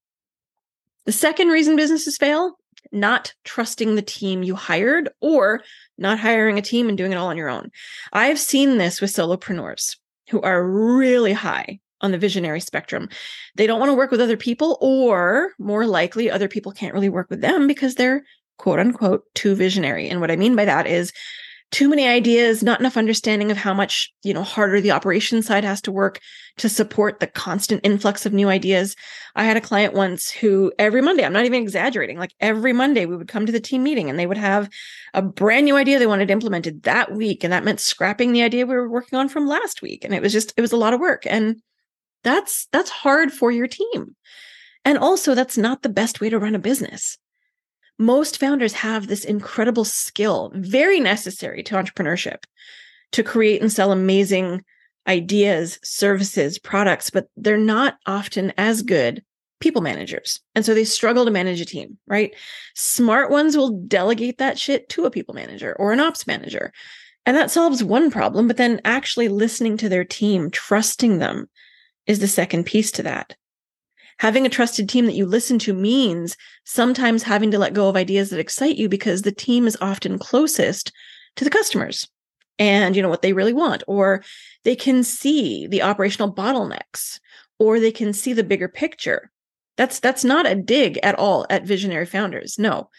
The 1.05 1.11
second 1.11 1.49
reason 1.49 1.75
businesses 1.75 2.17
fail, 2.17 2.57
not 2.91 3.33
trusting 3.43 3.95
the 3.95 4.01
team 4.01 4.43
you 4.43 4.55
hired 4.55 5.09
or 5.21 5.61
not 5.97 6.19
hiring 6.19 6.57
a 6.57 6.63
team 6.63 6.89
and 6.89 6.97
doing 6.97 7.11
it 7.11 7.15
all 7.15 7.27
on 7.27 7.37
your 7.37 7.49
own. 7.49 7.71
I've 8.13 8.39
seen 8.39 8.77
this 8.77 9.01
with 9.01 9.11
solopreneurs 9.11 9.97
who 10.29 10.41
are 10.41 10.67
really 10.67 11.33
high 11.33 11.79
on 12.01 12.11
the 12.11 12.17
visionary 12.17 12.59
spectrum. 12.59 13.09
They 13.55 13.67
don't 13.67 13.79
want 13.79 13.89
to 13.89 13.95
work 13.95 14.11
with 14.11 14.21
other 14.21 14.37
people, 14.37 14.77
or 14.81 15.51
more 15.57 15.85
likely, 15.85 16.29
other 16.29 16.47
people 16.47 16.71
can't 16.71 16.93
really 16.93 17.09
work 17.09 17.29
with 17.29 17.41
them 17.41 17.67
because 17.67 17.95
they're 17.95 18.23
quote 18.57 18.79
unquote 18.79 19.23
too 19.33 19.55
visionary. 19.55 20.09
And 20.09 20.21
what 20.21 20.31
I 20.31 20.35
mean 20.35 20.55
by 20.55 20.65
that 20.65 20.87
is 20.87 21.11
too 21.71 21.89
many 21.89 22.07
ideas, 22.07 22.63
not 22.63 22.79
enough 22.79 22.95
understanding 22.95 23.51
of 23.51 23.57
how 23.57 23.73
much, 23.73 24.13
you 24.23 24.33
know, 24.33 24.43
harder 24.43 24.79
the 24.79 24.91
operation 24.91 25.41
side 25.41 25.63
has 25.63 25.81
to 25.81 25.91
work 25.91 26.19
to 26.57 26.69
support 26.69 27.19
the 27.19 27.27
constant 27.27 27.81
influx 27.83 28.25
of 28.25 28.33
new 28.33 28.47
ideas. 28.47 28.95
I 29.35 29.43
had 29.43 29.57
a 29.57 29.61
client 29.61 29.93
once 29.93 30.29
who 30.31 30.71
every 30.79 31.01
Monday, 31.01 31.25
I'm 31.25 31.33
not 31.33 31.45
even 31.45 31.61
exaggerating, 31.61 32.17
like 32.17 32.33
every 32.39 32.71
Monday 32.71 33.05
we 33.05 33.17
would 33.17 33.27
come 33.27 33.45
to 33.45 33.51
the 33.51 33.59
team 33.59 33.83
meeting 33.83 34.09
and 34.09 34.17
they 34.17 34.27
would 34.27 34.37
have 34.37 34.69
a 35.13 35.21
brand 35.21 35.65
new 35.65 35.75
idea 35.75 35.99
they 35.99 36.07
wanted 36.07 36.31
implemented 36.31 36.83
that 36.83 37.13
week. 37.13 37.43
And 37.43 37.51
that 37.51 37.65
meant 37.65 37.79
scrapping 37.79 38.31
the 38.31 38.43
idea 38.43 38.65
we 38.65 38.75
were 38.75 38.89
working 38.89 39.17
on 39.17 39.27
from 39.27 39.47
last 39.47 39.81
week. 39.81 40.05
And 40.05 40.13
it 40.13 40.21
was 40.21 40.31
just, 40.31 40.53
it 40.55 40.61
was 40.61 40.71
a 40.71 40.77
lot 40.77 40.93
of 40.93 40.99
work. 40.99 41.23
And 41.25 41.61
that's, 42.23 42.67
that's 42.71 42.89
hard 42.89 43.33
for 43.33 43.51
your 43.51 43.67
team. 43.67 44.15
And 44.85 44.97
also 44.97 45.35
that's 45.35 45.57
not 45.57 45.81
the 45.81 45.89
best 45.89 46.21
way 46.21 46.29
to 46.29 46.39
run 46.39 46.55
a 46.55 46.59
business 46.59 47.17
most 47.97 48.39
founders 48.39 48.73
have 48.73 49.07
this 49.07 49.25
incredible 49.25 49.85
skill, 49.85 50.51
very 50.55 50.99
necessary 50.99 51.63
to 51.63 51.75
entrepreneurship, 51.75 52.43
to 53.11 53.23
create 53.23 53.61
and 53.61 53.71
sell 53.71 53.91
amazing 53.91 54.63
ideas, 55.07 55.79
services, 55.83 56.59
products, 56.59 57.09
but 57.09 57.27
they're 57.37 57.57
not 57.57 57.97
often 58.05 58.51
as 58.57 58.81
good 58.81 59.23
people 59.59 59.81
managers. 59.81 60.41
And 60.53 60.65
so 60.65 60.73
they 60.73 60.83
struggle 60.83 61.25
to 61.25 61.31
manage 61.31 61.61
a 61.61 61.65
team, 61.65 61.97
right? 62.07 62.35
Smart 62.75 63.31
ones 63.31 63.55
will 63.55 63.79
delegate 63.87 64.37
that 64.39 64.59
shit 64.59 64.89
to 64.89 65.05
a 65.05 65.11
people 65.11 65.33
manager 65.33 65.75
or 65.79 65.93
an 65.93 65.99
ops 65.99 66.27
manager. 66.27 66.73
And 67.25 67.35
that 67.37 67.51
solves 67.51 67.83
one 67.83 68.11
problem, 68.11 68.47
but 68.47 68.57
then 68.57 68.81
actually 68.83 69.29
listening 69.29 69.77
to 69.77 69.89
their 69.89 70.03
team, 70.03 70.51
trusting 70.51 71.19
them 71.19 71.49
is 72.05 72.19
the 72.19 72.27
second 72.27 72.65
piece 72.65 72.91
to 72.93 73.03
that 73.03 73.35
having 74.19 74.45
a 74.45 74.49
trusted 74.49 74.87
team 74.87 75.05
that 75.05 75.15
you 75.15 75.25
listen 75.25 75.59
to 75.59 75.73
means 75.73 76.37
sometimes 76.63 77.23
having 77.23 77.51
to 77.51 77.59
let 77.59 77.73
go 77.73 77.89
of 77.89 77.95
ideas 77.95 78.29
that 78.29 78.39
excite 78.39 78.77
you 78.77 78.87
because 78.87 79.21
the 79.21 79.31
team 79.31 79.67
is 79.67 79.77
often 79.81 80.17
closest 80.17 80.91
to 81.35 81.43
the 81.43 81.49
customers 81.49 82.07
and 82.57 82.95
you 82.95 83.01
know 83.01 83.09
what 83.09 83.21
they 83.21 83.33
really 83.33 83.53
want 83.53 83.83
or 83.87 84.23
they 84.63 84.75
can 84.75 85.03
see 85.03 85.67
the 85.67 85.81
operational 85.81 86.33
bottlenecks 86.33 87.19
or 87.59 87.79
they 87.79 87.91
can 87.91 88.13
see 88.13 88.33
the 88.33 88.43
bigger 88.43 88.67
picture. 88.67 89.31
That's 89.77 89.99
that's 89.99 90.23
not 90.23 90.45
a 90.45 90.55
dig 90.55 90.97
at 91.03 91.15
all 91.15 91.45
at 91.49 91.65
visionary 91.65 92.05
founders 92.05 92.57
no. 92.57 92.89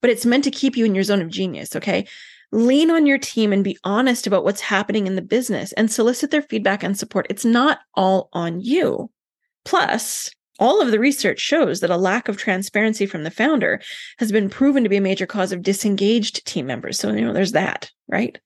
But 0.00 0.10
it's 0.10 0.26
meant 0.26 0.44
to 0.44 0.50
keep 0.50 0.76
you 0.76 0.84
in 0.84 0.94
your 0.94 1.04
zone 1.04 1.22
of 1.22 1.28
genius 1.28 1.76
okay? 1.76 2.06
Lean 2.50 2.90
on 2.90 3.06
your 3.06 3.18
team 3.18 3.52
and 3.52 3.64
be 3.64 3.78
honest 3.84 4.26
about 4.26 4.44
what's 4.44 4.60
happening 4.60 5.06
in 5.06 5.16
the 5.16 5.22
business 5.22 5.72
and 5.72 5.90
solicit 5.90 6.30
their 6.30 6.42
feedback 6.42 6.82
and 6.82 6.98
support. 6.98 7.26
It's 7.30 7.46
not 7.46 7.78
all 7.94 8.28
on 8.32 8.60
you. 8.60 9.10
Plus 9.64 10.30
all 10.58 10.80
of 10.82 10.90
the 10.90 10.98
research 10.98 11.40
shows 11.40 11.80
that 11.80 11.90
a 11.90 11.96
lack 11.96 12.28
of 12.28 12.36
transparency 12.36 13.06
from 13.06 13.24
the 13.24 13.30
founder 13.30 13.80
has 14.18 14.30
been 14.30 14.50
proven 14.50 14.82
to 14.82 14.88
be 14.88 14.96
a 14.96 15.00
major 15.00 15.26
cause 15.26 15.52
of 15.52 15.62
disengaged 15.62 16.44
team 16.46 16.66
members. 16.66 16.98
So, 16.98 17.12
you 17.12 17.22
know, 17.22 17.32
there's 17.32 17.52
that, 17.52 17.90
right? 18.08 18.38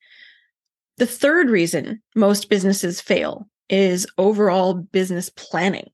The 0.98 1.06
third 1.06 1.50
reason 1.50 2.02
most 2.14 2.48
businesses 2.48 3.00
fail 3.00 3.48
is 3.68 4.06
overall 4.16 4.74
business 4.74 5.28
planning. 5.30 5.90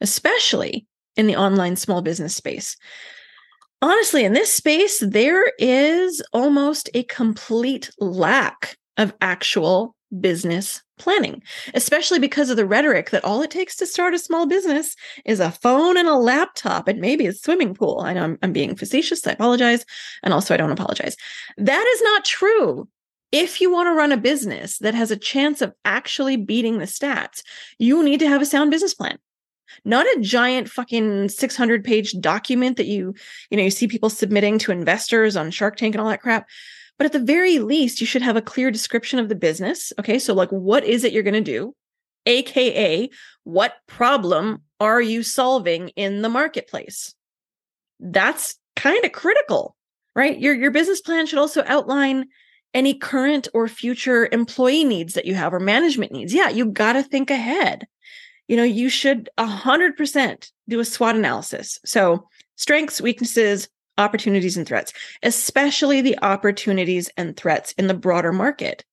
especially 0.00 0.86
in 1.16 1.26
the 1.26 1.36
online 1.36 1.76
small 1.76 2.02
business 2.02 2.34
space. 2.36 2.76
Honestly, 3.80 4.24
in 4.24 4.32
this 4.32 4.52
space, 4.52 5.02
there 5.06 5.52
is 5.58 6.22
almost 6.32 6.90
a 6.94 7.04
complete 7.04 7.90
lack 7.98 8.76
of 8.96 9.14
actual 9.20 9.94
business 10.20 10.82
planning, 10.98 11.42
especially 11.74 12.18
because 12.18 12.50
of 12.50 12.56
the 12.56 12.66
rhetoric 12.66 13.10
that 13.10 13.24
all 13.24 13.42
it 13.42 13.50
takes 13.50 13.76
to 13.76 13.86
start 13.86 14.14
a 14.14 14.18
small 14.18 14.46
business 14.46 14.96
is 15.24 15.40
a 15.40 15.50
phone 15.50 15.96
and 15.96 16.08
a 16.08 16.16
laptop 16.16 16.88
and 16.88 17.00
maybe 17.00 17.26
a 17.26 17.32
swimming 17.32 17.74
pool. 17.74 18.00
I 18.00 18.12
know 18.12 18.24
I'm, 18.24 18.38
I'm 18.42 18.52
being 18.52 18.74
facetious. 18.74 19.26
I 19.26 19.32
apologize. 19.32 19.84
And 20.22 20.32
also, 20.32 20.54
I 20.54 20.56
don't 20.56 20.72
apologize. 20.72 21.16
That 21.56 21.86
is 21.86 22.02
not 22.02 22.24
true. 22.24 22.88
If 23.30 23.60
you 23.60 23.70
want 23.70 23.88
to 23.88 23.94
run 23.94 24.12
a 24.12 24.16
business 24.16 24.78
that 24.78 24.94
has 24.94 25.10
a 25.10 25.16
chance 25.16 25.60
of 25.60 25.74
actually 25.84 26.36
beating 26.36 26.78
the 26.78 26.86
stats, 26.86 27.42
you 27.78 28.02
need 28.02 28.20
to 28.20 28.28
have 28.28 28.40
a 28.40 28.46
sound 28.46 28.70
business 28.70 28.94
plan 28.94 29.18
not 29.84 30.06
a 30.06 30.20
giant 30.20 30.68
fucking 30.68 31.28
600 31.28 31.84
page 31.84 32.14
document 32.20 32.76
that 32.76 32.86
you 32.86 33.14
you 33.50 33.56
know 33.56 33.62
you 33.62 33.70
see 33.70 33.86
people 33.86 34.10
submitting 34.10 34.58
to 34.58 34.72
investors 34.72 35.36
on 35.36 35.50
shark 35.50 35.76
tank 35.76 35.94
and 35.94 36.02
all 36.02 36.08
that 36.08 36.22
crap 36.22 36.46
but 36.98 37.06
at 37.06 37.12
the 37.12 37.18
very 37.18 37.58
least 37.58 38.00
you 38.00 38.06
should 38.06 38.22
have 38.22 38.36
a 38.36 38.42
clear 38.42 38.70
description 38.70 39.18
of 39.18 39.28
the 39.28 39.34
business 39.34 39.92
okay? 39.98 40.18
So 40.18 40.34
like 40.34 40.50
what 40.50 40.84
is 40.84 41.04
it 41.04 41.12
you're 41.12 41.22
going 41.22 41.34
to 41.34 41.40
do 41.40 41.74
aka 42.26 43.08
what 43.44 43.74
problem 43.86 44.62
are 44.80 45.00
you 45.00 45.22
solving 45.22 45.88
in 45.90 46.22
the 46.22 46.28
marketplace? 46.28 47.14
That's 48.00 48.56
kind 48.76 49.04
of 49.04 49.12
critical 49.12 49.76
right? 50.14 50.38
Your 50.38 50.54
your 50.54 50.70
business 50.70 51.00
plan 51.00 51.26
should 51.26 51.38
also 51.38 51.62
outline 51.66 52.26
any 52.74 52.92
current 52.92 53.48
or 53.54 53.68
future 53.68 54.28
employee 54.30 54.84
needs 54.84 55.14
that 55.14 55.24
you 55.24 55.34
have 55.34 55.54
or 55.54 55.60
management 55.60 56.12
needs. 56.12 56.34
Yeah 56.34 56.48
you 56.48 56.66
got 56.66 56.94
to 56.94 57.02
think 57.02 57.30
ahead. 57.30 57.86
You 58.48 58.56
know, 58.56 58.64
you 58.64 58.88
should 58.88 59.28
100% 59.38 60.50
do 60.68 60.80
a 60.80 60.84
SWOT 60.84 61.16
analysis. 61.16 61.78
So, 61.84 62.28
strengths, 62.56 63.00
weaknesses, 63.00 63.68
opportunities, 63.98 64.56
and 64.56 64.66
threats, 64.66 64.92
especially 65.22 66.00
the 66.00 66.18
opportunities 66.22 67.10
and 67.16 67.36
threats 67.36 67.72
in 67.72 67.86
the 67.86 67.94
broader 67.94 68.32
market. 68.32 68.84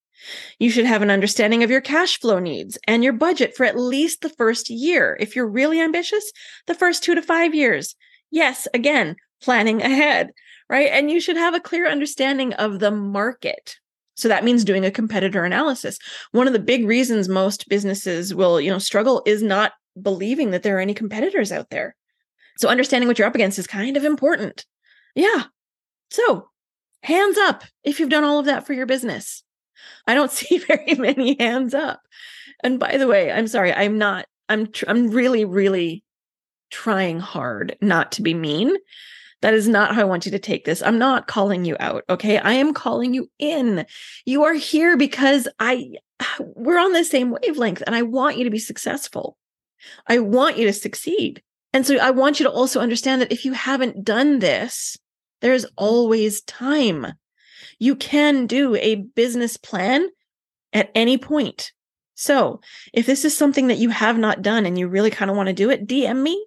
You 0.59 0.69
should 0.69 0.85
have 0.85 1.01
an 1.01 1.11
understanding 1.11 1.63
of 1.63 1.69
your 1.69 1.81
cash 1.81 2.19
flow 2.19 2.39
needs 2.39 2.77
and 2.87 3.03
your 3.03 3.13
budget 3.13 3.55
for 3.55 3.65
at 3.65 3.77
least 3.77 4.21
the 4.21 4.29
first 4.29 4.69
year. 4.69 5.15
If 5.19 5.35
you're 5.35 5.47
really 5.47 5.79
ambitious, 5.79 6.31
the 6.67 6.73
first 6.73 7.03
two 7.03 7.15
to 7.15 7.21
five 7.21 7.53
years. 7.53 7.95
Yes, 8.31 8.67
again, 8.73 9.15
planning 9.41 9.81
ahead, 9.81 10.31
right? 10.69 10.89
And 10.91 11.11
you 11.11 11.19
should 11.19 11.37
have 11.37 11.53
a 11.53 11.59
clear 11.59 11.87
understanding 11.87 12.53
of 12.53 12.79
the 12.79 12.91
market. 12.91 13.77
So 14.15 14.27
that 14.29 14.43
means 14.43 14.63
doing 14.63 14.85
a 14.85 14.91
competitor 14.91 15.43
analysis. 15.43 15.99
One 16.31 16.47
of 16.47 16.53
the 16.53 16.59
big 16.59 16.85
reasons 16.85 17.29
most 17.29 17.67
businesses 17.69 18.33
will, 18.33 18.59
you 18.59 18.71
know, 18.71 18.79
struggle 18.79 19.21
is 19.25 19.43
not 19.43 19.73
believing 20.01 20.51
that 20.51 20.63
there 20.63 20.77
are 20.77 20.81
any 20.81 20.93
competitors 20.93 21.51
out 21.51 21.69
there. 21.69 21.95
So 22.57 22.69
understanding 22.69 23.07
what 23.07 23.19
you're 23.19 23.27
up 23.27 23.35
against 23.35 23.59
is 23.59 23.67
kind 23.67 23.97
of 23.97 24.05
important. 24.05 24.65
Yeah. 25.15 25.45
So, 26.11 26.49
hands 27.01 27.37
up 27.37 27.63
if 27.83 27.99
you've 27.99 28.09
done 28.09 28.23
all 28.23 28.39
of 28.39 28.45
that 28.45 28.65
for 28.65 28.73
your 28.73 28.85
business. 28.85 29.43
I 30.07 30.13
don't 30.13 30.31
see 30.39 30.57
very 30.59 30.95
many 30.95 31.35
hands 31.39 31.73
up. 31.73 32.01
And 32.63 32.79
by 32.79 32.97
the 32.97 33.07
way, 33.07 33.31
I'm 33.31 33.47
sorry, 33.47 33.73
I'm 33.73 33.97
not 33.97 34.25
I'm 34.47 34.67
tr- 34.71 34.85
I'm 34.87 35.09
really 35.09 35.45
really 35.45 36.03
trying 36.69 37.19
hard 37.19 37.77
not 37.81 38.11
to 38.13 38.21
be 38.21 38.33
mean 38.33 38.75
that 39.41 39.53
is 39.53 39.67
not 39.67 39.93
how 39.93 40.01
I 40.01 40.05
want 40.05 40.25
you 40.25 40.31
to 40.31 40.39
take 40.39 40.65
this. 40.65 40.81
I'm 40.81 40.97
not 40.97 41.27
calling 41.27 41.65
you 41.65 41.77
out. 41.79 42.03
Okay. 42.09 42.39
I 42.39 42.53
am 42.53 42.73
calling 42.73 43.13
you 43.13 43.29
in. 43.37 43.85
You 44.25 44.43
are 44.43 44.55
here 44.55 44.97
because 44.97 45.47
I, 45.59 45.91
we're 46.39 46.79
on 46.79 46.93
the 46.93 47.03
same 47.03 47.29
wavelength 47.29 47.83
and 47.85 47.95
I 47.95 48.01
want 48.01 48.37
you 48.37 48.43
to 48.45 48.49
be 48.49 48.57
successful. 48.57 49.37
I 50.07 50.17
want 50.17 50.57
you 50.57 50.65
to 50.65 50.73
succeed. 50.73 51.43
And 51.73 51.85
so 51.85 51.97
I 51.97 52.09
want 52.09 52.39
you 52.39 52.45
to 52.45 52.51
also 52.51 52.79
understand 52.79 53.21
that 53.21 53.31
if 53.31 53.45
you 53.45 53.53
haven't 53.53 54.03
done 54.03 54.39
this, 54.39 54.97
there's 55.45 55.65
always 55.77 56.41
time. 56.41 57.05
You 57.79 57.95
can 57.95 58.47
do 58.47 58.75
a 58.75 58.95
business 58.95 59.57
plan 59.57 60.09
at 60.73 60.91
any 60.95 61.17
point. 61.17 61.71
So 62.15 62.61
if 62.93 63.05
this 63.05 63.25
is 63.25 63.37
something 63.37 63.67
that 63.67 63.77
you 63.77 63.89
have 63.89 64.17
not 64.17 64.41
done 64.41 64.65
and 64.65 64.79
you 64.79 64.87
really 64.87 65.11
kind 65.11 65.29
of 65.29 65.37
want 65.37 65.47
to 65.47 65.53
do 65.53 65.69
it, 65.69 65.87
DM 65.87 66.21
me. 66.21 66.45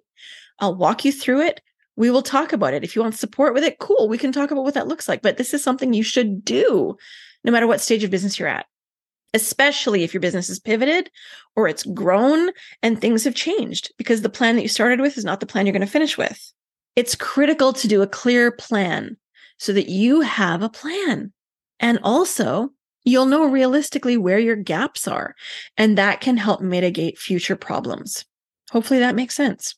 I'll 0.59 0.75
walk 0.75 1.05
you 1.05 1.11
through 1.11 1.41
it 1.41 1.61
we 1.99 2.09
will 2.09 2.21
talk 2.21 2.53
about 2.53 2.73
it. 2.73 2.85
If 2.85 2.95
you 2.95 3.01
want 3.01 3.15
support 3.15 3.53
with 3.53 3.65
it, 3.65 3.77
cool. 3.77 4.07
We 4.07 4.17
can 4.17 4.31
talk 4.31 4.51
about 4.51 4.63
what 4.63 4.75
that 4.75 4.87
looks 4.87 5.09
like. 5.09 5.21
But 5.21 5.35
this 5.35 5.53
is 5.53 5.61
something 5.61 5.93
you 5.93 6.01
should 6.01 6.45
do 6.45 6.95
no 7.43 7.51
matter 7.51 7.67
what 7.67 7.81
stage 7.81 8.05
of 8.05 8.09
business 8.09 8.39
you're 8.39 8.47
at, 8.47 8.67
especially 9.33 10.03
if 10.03 10.13
your 10.13 10.21
business 10.21 10.47
is 10.47 10.61
pivoted 10.61 11.11
or 11.57 11.67
it's 11.67 11.83
grown 11.83 12.51
and 12.81 12.99
things 12.99 13.25
have 13.25 13.35
changed 13.35 13.91
because 13.97 14.21
the 14.21 14.29
plan 14.29 14.55
that 14.55 14.61
you 14.61 14.69
started 14.69 15.01
with 15.01 15.17
is 15.17 15.25
not 15.25 15.41
the 15.41 15.45
plan 15.45 15.65
you're 15.65 15.73
going 15.73 15.81
to 15.81 15.91
finish 15.91 16.17
with. 16.17 16.53
It's 16.99 17.15
critical 17.15 17.71
to 17.71 17.87
do 17.87 18.01
a 18.01 18.07
clear 18.07 18.51
plan 18.51 19.15
so 19.57 19.71
that 19.71 19.87
you 19.87 20.19
have 20.19 20.61
a 20.61 20.67
plan. 20.67 21.31
And 21.79 21.97
also, 22.03 22.71
you'll 23.05 23.25
know 23.25 23.45
realistically 23.45 24.17
where 24.17 24.37
your 24.37 24.57
gaps 24.57 25.07
are, 25.07 25.33
and 25.77 25.97
that 25.97 26.19
can 26.19 26.35
help 26.35 26.59
mitigate 26.59 27.17
future 27.17 27.55
problems. 27.55 28.25
Hopefully, 28.71 28.99
that 28.99 29.15
makes 29.15 29.33
sense. 29.33 29.75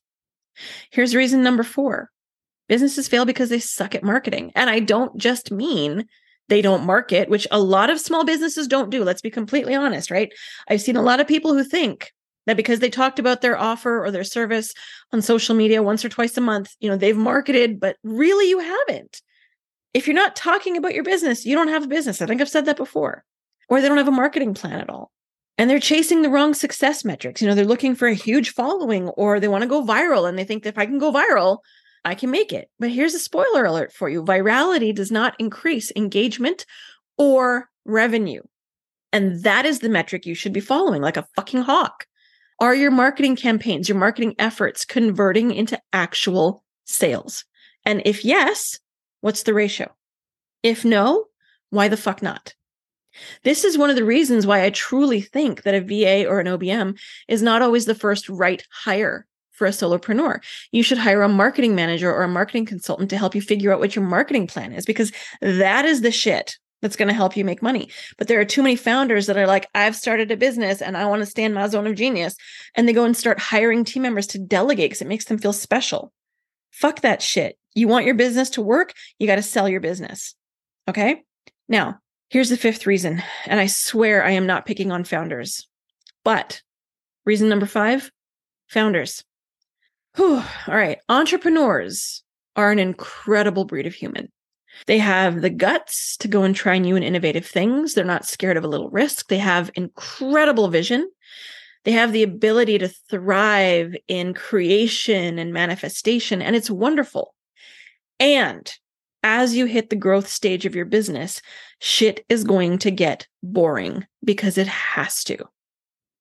Here's 0.90 1.14
reason 1.14 1.44
number 1.44 1.62
four 1.62 2.10
businesses 2.68 3.08
fail 3.08 3.26
because 3.26 3.50
they 3.50 3.60
suck 3.60 3.94
at 3.94 4.04
marketing. 4.04 4.52
And 4.56 4.68
I 4.68 4.80
don't 4.80 5.16
just 5.16 5.52
mean 5.52 6.08
they 6.50 6.64
don't 6.64 6.88
market, 6.88 7.30
which 7.30 7.46
a 7.52 7.60
lot 7.60 7.92
of 7.92 8.00
small 8.00 8.26
businesses 8.26 8.68
don't 8.68 8.90
do. 8.90 9.04
Let's 9.04 9.22
be 9.22 9.30
completely 9.30 9.76
honest, 9.76 10.10
right? 10.10 10.34
I've 10.70 10.82
seen 10.82 10.98
a 10.98 11.04
lot 11.04 11.20
of 11.20 11.28
people 11.28 11.54
who 11.54 11.64
think 11.64 12.14
that 12.48 12.58
because 12.58 12.80
they 12.80 12.90
talked 12.90 13.20
about 13.20 13.42
their 13.42 13.58
offer 13.58 14.04
or 14.04 14.12
their 14.12 14.24
service 14.24 14.74
on 15.12 15.22
social 15.22 15.56
media 15.56 15.84
once 15.84 16.04
or 16.04 16.10
twice 16.10 16.36
a 16.38 16.42
month, 16.42 16.76
you 16.80 16.90
know, 16.90 16.98
they've 16.98 17.18
marketed, 17.18 17.80
but 17.80 17.98
really 18.04 18.50
you 18.50 18.60
haven't. 18.60 19.22
If 19.94 20.08
you're 20.08 20.16
not 20.16 20.36
talking 20.36 20.78
about 20.78 20.94
your 20.94 21.04
business, 21.04 21.46
you 21.46 21.56
don't 21.56 21.68
have 21.68 21.84
a 21.84 21.88
business. 21.88 22.22
I 22.22 22.26
think 22.26 22.42
I've 22.42 22.50
said 22.50 22.66
that 22.66 22.78
before. 22.78 23.24
Or 23.70 23.82
they 23.82 23.88
don't 23.88 23.98
have 23.98 24.08
a 24.08 24.12
marketing 24.12 24.54
plan 24.54 24.80
at 24.80 24.90
all 24.90 25.12
and 25.62 25.70
they're 25.70 25.80
chasing 25.80 26.24
the 26.24 26.30
wrong 26.30 26.56
success 26.56 27.06
metrics. 27.06 27.40
You 27.40 27.48
know, 27.48 27.54
they're 27.54 27.66
looking 27.66 27.94
for 27.96 28.08
a 28.08 28.16
huge 28.16 28.50
following 28.50 29.10
or 29.10 29.40
they 29.40 29.48
want 29.48 29.62
to 29.62 29.70
go 29.70 29.84
viral 29.86 30.28
and 30.28 30.36
they 30.36 30.44
think 30.44 30.64
that 30.64 30.70
if 30.70 30.78
I 30.78 30.88
can 30.88 30.98
go 30.98 31.12
viral, 31.12 31.60
I 32.04 32.16
can 32.16 32.32
make 32.32 32.52
it. 32.52 32.70
But 32.80 32.90
here's 32.90 33.14
a 33.14 33.20
spoiler 33.20 33.66
alert 33.66 33.94
for 33.94 34.10
you 34.10 34.24
virality 34.24 34.94
does 34.94 35.12
not 35.12 35.36
increase 35.40 35.92
engagement 35.96 36.66
or 37.18 37.70
revenue. 37.86 38.42
And 39.14 39.44
that 39.44 39.66
is 39.66 39.80
the 39.80 39.90
metric 39.90 40.26
you 40.26 40.34
should 40.34 40.52
be 40.52 40.62
following 40.62 41.02
like 41.02 41.18
a 41.18 41.28
fucking 41.36 41.62
hawk. 41.62 42.08
Are 42.62 42.76
your 42.76 42.92
marketing 42.92 43.36
campaigns, 43.36 43.90
your 43.90 43.98
marketing 43.98 44.36
efforts 44.38 44.86
converting 44.86 45.52
into 45.52 45.82
actual 45.94 46.64
sales? 46.86 47.44
And 47.86 48.04
if 48.06 48.24
yes, 48.24 48.80
what's 49.22 49.42
the 49.42 49.54
ratio? 49.56 49.92
If 50.62 50.86
no, 50.86 51.26
why 51.72 51.88
the 51.88 51.98
fuck 51.98 52.22
not? 52.22 52.54
This 53.44 53.64
is 53.64 53.80
one 53.80 53.90
of 53.90 53.96
the 53.96 54.06
reasons 54.06 54.46
why 54.46 54.64
I 54.64 54.70
truly 54.70 55.22
think 55.22 55.64
that 55.64 55.74
a 55.74 55.82
VA 55.82 56.30
or 56.30 56.40
an 56.40 56.46
OBM 56.46 57.00
is 57.28 57.42
not 57.42 57.64
always 57.64 57.86
the 57.86 57.96
first 57.96 58.30
right 58.30 58.64
hire 58.70 59.26
for 59.50 59.66
a 59.66 59.72
solopreneur. 59.72 60.40
You 60.72 60.84
should 60.84 61.00
hire 61.00 61.24
a 61.24 61.28
marketing 61.28 61.74
manager 61.74 62.14
or 62.14 62.22
a 62.22 62.28
marketing 62.28 62.68
consultant 62.68 63.10
to 63.10 63.18
help 63.18 63.34
you 63.34 63.42
figure 63.42 63.74
out 63.74 63.80
what 63.80 63.96
your 63.96 64.06
marketing 64.06 64.46
plan 64.46 64.72
is 64.72 64.86
because 64.86 65.12
that 65.42 65.86
is 65.86 66.02
the 66.02 66.12
shit 66.12 66.60
that's 66.82 66.96
going 66.96 67.08
to 67.08 67.14
help 67.14 67.38
you 67.38 67.46
make 67.46 67.62
money. 67.62 67.90
But 68.18 68.28
there 68.28 68.40
are 68.40 68.46
too 68.46 68.64
many 68.64 68.76
founders 68.76 69.28
that 69.28 69.38
are 69.38 69.48
like, 69.48 69.68
I've 69.76 69.96
started 69.96 70.32
a 70.32 70.38
business 70.38 70.82
and 70.82 70.98
I 70.98 71.06
want 71.06 71.22
to 71.22 71.26
stay 71.26 71.44
in 71.44 71.54
my 71.54 71.68
zone 71.68 71.88
of 71.88 71.96
genius. 71.96 72.36
And 72.76 72.88
they 72.88 72.94
go 72.94 73.06
and 73.06 73.16
start 73.16 73.40
hiring 73.40 73.84
team 73.84 74.04
members 74.04 74.28
to 74.28 74.40
delegate 74.40 74.90
because 74.90 75.02
it 75.02 75.08
makes 75.08 75.26
them 75.26 75.38
feel 75.38 75.54
special. 75.54 76.12
Fuck 76.72 77.02
that 77.02 77.22
shit. 77.22 77.58
You 77.74 77.88
want 77.88 78.06
your 78.06 78.16
business 78.16 78.50
to 78.52 78.62
work, 78.62 78.94
you 79.20 79.28
got 79.28 79.36
to 79.36 79.42
sell 79.42 79.70
your 79.70 79.80
business. 79.80 80.36
Okay. 80.88 81.24
Now, 81.70 82.00
Here's 82.32 82.50
the 82.50 82.56
fifth 82.56 82.88
reason, 82.88 83.22
and 83.46 83.60
I 83.60 83.66
swear 83.66 84.24
I 84.24 84.32
am 84.32 84.46
not 84.46 84.66
picking 84.66 84.90
on 84.90 85.04
founders. 85.04 85.68
But 86.24 86.62
reason 87.26 87.50
number 87.50 87.66
five 87.66 88.10
founders. 88.70 89.26
Whew. 90.16 90.42
All 90.66 90.76
right. 90.76 91.00
Entrepreneurs 91.10 92.24
are 92.56 92.72
an 92.72 92.80
incredible 92.80 93.66
breed 93.66 93.86
of 93.86 93.94
human. 93.94 94.32
They 94.88 94.98
have 94.98 95.42
the 95.42 95.50
guts 95.50 96.18
to 96.18 96.28
go 96.28 96.44
and 96.44 96.56
try 96.56 96.78
new 96.78 96.96
and 96.96 97.06
innovative 97.06 97.46
things. 97.46 97.94
They're 97.94 98.06
not 98.06 98.26
scared 98.26 98.58
of 98.58 98.64
a 98.64 98.68
little 98.68 98.90
risk. 98.90 99.28
They 99.28 99.38
have 99.38 99.72
incredible 99.76 100.70
vision. 100.70 101.10
They 101.84 101.92
have 101.94 102.12
the 102.12 102.24
ability 102.24 102.78
to 102.80 102.88
thrive 102.88 103.96
in 104.08 104.34
creation 104.34 105.40
and 105.40 105.52
manifestation, 105.52 106.42
and 106.42 106.56
it's 106.56 106.70
wonderful. 106.70 107.34
And 108.20 108.72
as 109.24 109.56
you 109.56 109.66
hit 109.66 109.90
the 109.90 109.96
growth 109.96 110.28
stage 110.28 110.66
of 110.66 110.76
your 110.76 110.86
business, 110.86 111.42
shit 111.80 112.26
is 112.30 112.44
going 112.44 112.78
to 112.80 112.92
get 112.92 113.28
boring 113.42 114.06
because 114.24 114.58
it 114.58 114.68
has 114.68 115.24
to. 115.26 115.38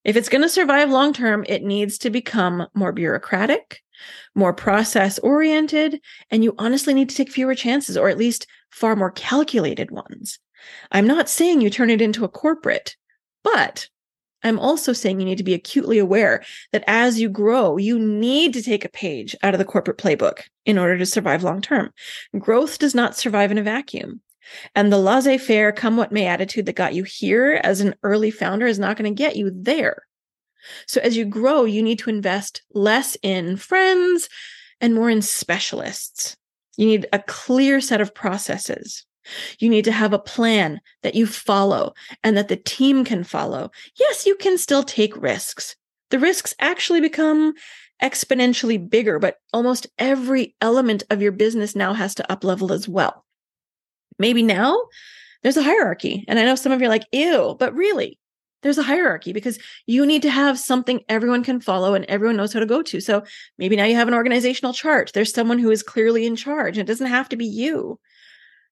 If 0.05 0.17
it's 0.17 0.31
going 0.31 0.43
to 0.43 0.49
survive 0.49 0.91
long 0.91 1.13
term, 1.13 1.45
it 1.47 1.63
needs 1.63 1.99
to 1.99 2.11
become 2.11 2.67
more 2.75 2.93
bureaucratic, 2.93 3.83
more 4.35 4.53
process 4.53 5.19
oriented, 5.21 6.01
and 6.31 6.45
you 6.45 6.55
honestly 6.59 6.95
need 6.95 7.09
to 7.09 7.17
take 7.17 7.31
fewer 7.31 7.55
chances 7.55 7.97
or 7.97 8.09
at 8.09 8.19
least 8.19 8.47
far 8.71 8.97
more 8.97 9.11
calculated 9.11 9.91
ones. 9.91 10.39
I'm 10.93 11.07
not 11.07 11.29
saying 11.29 11.61
you 11.61 11.71
turn 11.71 11.91
it 11.91 12.03
into 12.03 12.25
a 12.25 12.29
corporate, 12.29 12.97
but 13.43 13.89
I'm 14.43 14.59
also 14.59 14.93
saying 14.93 15.21
you 15.21 15.27
need 15.27 15.39
to 15.39 15.45
be 15.45 15.55
acutely 15.55 15.99
aware 15.99 16.43
that 16.73 16.85
as 16.87 17.21
you 17.21 17.29
grow, 17.29 17.77
you 17.77 17.99
need 17.99 18.55
to 18.55 18.63
take 18.63 18.85
a 18.85 18.91
page 18.91 19.37
out 19.43 19.55
of 19.55 19.59
the 19.59 19.65
corporate 19.65 19.99
playbook 19.99 20.43
in 20.65 20.79
order 20.79 20.97
to 20.97 21.07
survive 21.07 21.43
long 21.43 21.61
term. 21.61 21.93
Growth 22.39 22.79
does 22.79 22.95
not 22.95 23.17
survive 23.17 23.51
in 23.51 23.59
a 23.59 23.63
vacuum. 23.63 24.21
And 24.75 24.93
the 24.93 24.99
laissez 24.99 25.39
faire, 25.39 25.73
come 25.73 25.97
what 25.97 26.13
may 26.13 26.27
attitude 26.27 26.67
that 26.67 26.75
got 26.75 26.95
you 26.95 27.05
here 27.05 27.61
as 27.63 27.81
an 27.81 27.95
early 28.03 28.31
founder 28.31 28.67
is 28.67 28.79
not 28.79 28.97
going 28.97 29.15
to 29.15 29.17
get 29.17 29.37
you 29.37 29.51
there. 29.55 30.07
So 30.87 31.01
as 31.01 31.17
you 31.17 31.25
grow, 31.25 31.65
you 31.65 31.83
need 31.83 31.99
to 32.01 32.11
invest 32.11 32.63
less 32.73 33.17
in 33.23 33.57
friends 33.57 34.29
and 34.81 34.95
more 34.95 35.11
in 35.11 35.23
specialists. 35.23 36.37
You 36.77 36.87
need 36.87 37.07
a 37.13 37.19
clear 37.19 37.81
set 37.81 38.01
of 38.01 38.15
processes. 38.15 39.05
You 39.59 39.69
need 39.69 39.85
to 39.85 39.93
have 39.93 40.13
a 40.13 40.19
plan 40.19 40.81
that 41.03 41.15
you 41.15 41.27
follow 41.27 41.93
and 42.25 42.37
that 42.37 42.49
the 42.49 42.57
team 42.57 43.05
can 43.05 43.23
follow. 43.25 43.71
Yes, 43.99 44.27
you 44.27 44.35
can 44.37 44.57
still 44.57 44.83
take 44.83 45.21
risks. 45.21 45.77
The 46.11 46.19
risks 46.19 46.55
actually 46.59 47.01
become 47.01 47.55
exponentially 48.03 48.89
bigger, 48.89 49.19
but 49.19 49.37
almost 49.53 49.87
every 49.99 50.55
element 50.61 51.03
of 51.11 51.21
your 51.21 51.33
business 51.33 51.77
now 51.77 51.93
has 51.93 52.15
to 52.15 52.33
up 52.33 52.45
level 52.45 52.73
as 52.73 52.89
well. 52.89 53.25
Maybe 54.19 54.43
now 54.43 54.81
there's 55.43 55.57
a 55.57 55.63
hierarchy. 55.63 56.25
And 56.27 56.39
I 56.39 56.45
know 56.45 56.55
some 56.55 56.73
of 56.73 56.81
you 56.81 56.87
are 56.87 56.91
like, 56.91 57.07
ew, 57.13 57.57
but 57.59 57.75
really, 57.75 58.19
there's 58.63 58.79
a 58.79 58.83
hierarchy 58.83 59.33
because 59.33 59.59
you 59.87 60.05
need 60.05 60.23
to 60.23 60.31
have 60.31 60.59
something 60.59 61.01
everyone 61.09 61.43
can 61.43 61.61
follow 61.61 61.95
and 61.95 62.05
everyone 62.07 62.37
knows 62.37 62.53
how 62.53 62.61
to 62.61 62.67
go 62.67 62.83
to. 62.83 63.01
So 63.01 63.23
maybe 63.59 63.77
now 63.77 63.85
you 63.85 63.97
have 63.97 64.09
an 64.09 64.15
organizational 64.15 64.73
chart. 64.73 65.13
There's 65.15 65.33
someone 65.33 65.59
who 65.59 65.71
is 65.71 65.83
clearly 65.83 66.27
in 66.27 66.37
charge. 66.37 66.79
It 66.79 66.87
doesn't 66.87 67.07
have 67.07 67.29
to 67.31 67.37
be 67.37 67.47
you. 67.47 67.99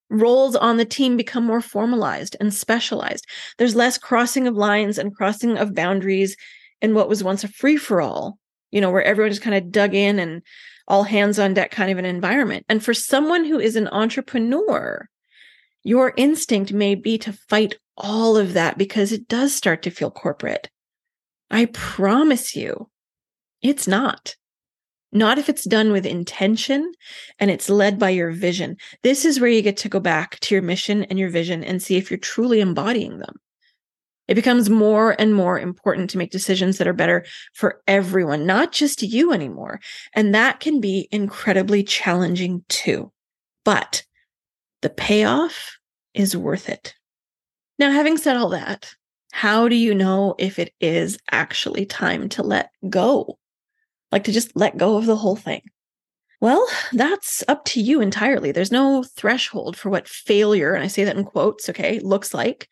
Roles 0.09 0.55
on 0.55 0.77
the 0.77 0.85
team 0.85 1.17
become 1.17 1.43
more 1.43 1.61
formalized 1.61 2.35
and 2.39 2.53
specialized. 2.53 3.25
There's 3.57 3.75
less 3.75 3.97
crossing 3.97 4.47
of 4.47 4.55
lines 4.55 4.97
and 4.97 5.15
crossing 5.15 5.57
of 5.57 5.75
boundaries 5.75 6.35
in 6.81 6.93
what 6.93 7.09
was 7.09 7.23
once 7.23 7.43
a 7.43 7.47
free 7.47 7.77
for 7.77 8.01
all, 8.01 8.39
you 8.71 8.81
know, 8.81 8.89
where 8.89 9.03
everyone 9.03 9.31
just 9.31 9.41
kind 9.41 9.55
of 9.55 9.71
dug 9.71 9.93
in 9.93 10.17
and 10.17 10.41
all 10.87 11.03
hands 11.03 11.37
on 11.37 11.53
deck 11.53 11.69
kind 11.69 11.91
of 11.91 11.99
an 11.99 12.05
environment. 12.05 12.65
And 12.67 12.83
for 12.83 12.93
someone 12.93 13.45
who 13.45 13.59
is 13.59 13.75
an 13.75 13.87
entrepreneur, 13.89 15.07
your 15.83 16.13
instinct 16.17 16.73
may 16.73 16.95
be 16.95 17.17
to 17.19 17.33
fight 17.33 17.77
all 17.99 18.37
of 18.37 18.53
that 18.53 18.77
because 18.77 19.11
it 19.11 19.27
does 19.27 19.53
start 19.53 19.83
to 19.83 19.91
feel 19.91 20.11
corporate. 20.11 20.69
I 21.51 21.65
promise 21.65 22.55
you, 22.55 22.89
it's 23.61 23.87
not. 23.87 24.35
Not 25.11 25.39
if 25.39 25.49
it's 25.49 25.63
done 25.63 25.91
with 25.91 26.05
intention 26.05 26.91
and 27.39 27.49
it's 27.49 27.69
led 27.69 27.97
by 27.97 28.11
your 28.11 28.31
vision. 28.31 28.77
This 29.01 29.25
is 29.25 29.39
where 29.39 29.49
you 29.49 29.61
get 29.63 29.77
to 29.77 29.89
go 29.89 29.99
back 29.99 30.39
to 30.41 30.53
your 30.53 30.61
mission 30.61 31.03
and 31.05 31.17
your 31.17 31.29
vision 31.29 31.63
and 31.63 31.81
see 31.81 31.97
if 31.97 32.11
you're 32.11 32.19
truly 32.19 32.59
embodying 32.59 33.17
them. 33.17 33.35
It 34.27 34.35
becomes 34.35 34.69
more 34.69 35.15
and 35.19 35.33
more 35.33 35.59
important 35.59 36.11
to 36.11 36.19
make 36.19 36.29
decisions 36.29 36.77
that 36.77 36.87
are 36.87 36.93
better 36.93 37.25
for 37.55 37.81
everyone, 37.87 38.45
not 38.45 38.71
just 38.71 39.01
you 39.01 39.33
anymore. 39.33 39.79
And 40.13 40.35
that 40.35 40.59
can 40.59 40.79
be 40.79 41.07
incredibly 41.11 41.83
challenging 41.83 42.63
too. 42.69 43.11
But 43.65 44.05
the 44.83 44.91
payoff 44.91 45.79
is 46.13 46.37
worth 46.37 46.69
it. 46.69 46.93
Now, 47.79 47.91
having 47.91 48.17
said 48.17 48.35
all 48.35 48.49
that, 48.49 48.93
how 49.31 49.69
do 49.69 49.75
you 49.75 49.95
know 49.95 50.35
if 50.37 50.59
it 50.59 50.73
is 50.81 51.17
actually 51.31 51.85
time 51.85 52.27
to 52.29 52.43
let 52.43 52.71
go? 52.89 53.39
Like 54.11 54.25
to 54.25 54.33
just 54.33 54.55
let 54.55 54.77
go 54.77 54.97
of 54.97 55.05
the 55.05 55.15
whole 55.15 55.37
thing? 55.37 55.61
Well, 56.41 56.67
that's 56.93 57.43
up 57.47 57.63
to 57.65 57.81
you 57.81 58.01
entirely. 58.01 58.51
There's 58.51 58.71
no 58.71 59.03
threshold 59.03 59.77
for 59.77 59.89
what 59.89 60.07
failure, 60.07 60.73
and 60.73 60.83
I 60.83 60.87
say 60.87 61.05
that 61.05 61.15
in 61.15 61.23
quotes, 61.23 61.69
okay, 61.69 61.99
looks 61.99 62.33
like. 62.33 62.67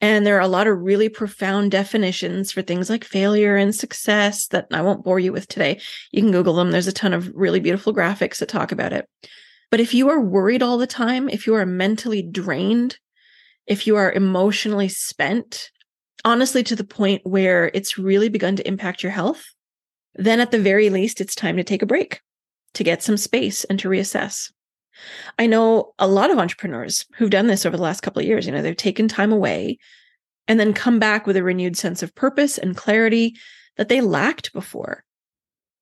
And 0.00 0.26
there 0.26 0.36
are 0.36 0.40
a 0.40 0.48
lot 0.48 0.66
of 0.66 0.78
really 0.78 1.08
profound 1.08 1.70
definitions 1.70 2.52
for 2.52 2.60
things 2.60 2.90
like 2.90 3.04
failure 3.04 3.56
and 3.56 3.74
success 3.74 4.46
that 4.48 4.66
I 4.70 4.82
won't 4.82 5.04
bore 5.04 5.18
you 5.18 5.32
with 5.32 5.48
today. 5.48 5.80
You 6.12 6.22
can 6.22 6.32
Google 6.32 6.54
them. 6.54 6.70
There's 6.70 6.86
a 6.86 6.92
ton 6.92 7.14
of 7.14 7.30
really 7.34 7.60
beautiful 7.60 7.94
graphics 7.94 8.38
that 8.38 8.48
talk 8.48 8.72
about 8.72 8.92
it. 8.92 9.06
But 9.70 9.80
if 9.80 9.94
you 9.94 10.10
are 10.10 10.20
worried 10.20 10.62
all 10.62 10.78
the 10.78 10.86
time, 10.86 11.28
if 11.30 11.46
you 11.46 11.54
are 11.54 11.66
mentally 11.66 12.22
drained, 12.22 12.98
if 13.66 13.86
you 13.86 13.96
are 13.96 14.12
emotionally 14.12 14.88
spent, 14.88 15.70
honestly, 16.24 16.62
to 16.64 16.76
the 16.76 16.84
point 16.84 17.22
where 17.24 17.70
it's 17.74 17.98
really 17.98 18.28
begun 18.28 18.56
to 18.56 18.66
impact 18.66 19.02
your 19.02 19.12
health, 19.12 19.44
then 20.14 20.40
at 20.40 20.50
the 20.50 20.58
very 20.58 20.90
least, 20.90 21.20
it's 21.20 21.34
time 21.34 21.56
to 21.56 21.64
take 21.64 21.82
a 21.82 21.86
break, 21.86 22.20
to 22.74 22.84
get 22.84 23.02
some 23.02 23.16
space 23.16 23.64
and 23.64 23.78
to 23.80 23.88
reassess. 23.88 24.50
I 25.38 25.46
know 25.46 25.92
a 25.98 26.06
lot 26.06 26.30
of 26.30 26.38
entrepreneurs 26.38 27.04
who've 27.16 27.28
done 27.28 27.48
this 27.48 27.66
over 27.66 27.76
the 27.76 27.82
last 27.82 28.00
couple 28.00 28.20
of 28.20 28.26
years. 28.26 28.46
You 28.46 28.52
know, 28.52 28.62
they've 28.62 28.76
taken 28.76 29.08
time 29.08 29.32
away 29.32 29.78
and 30.48 30.58
then 30.58 30.72
come 30.72 30.98
back 30.98 31.26
with 31.26 31.36
a 31.36 31.42
renewed 31.42 31.76
sense 31.76 32.02
of 32.02 32.14
purpose 32.14 32.56
and 32.56 32.76
clarity 32.76 33.36
that 33.76 33.88
they 33.88 34.00
lacked 34.00 34.52
before. 34.52 35.04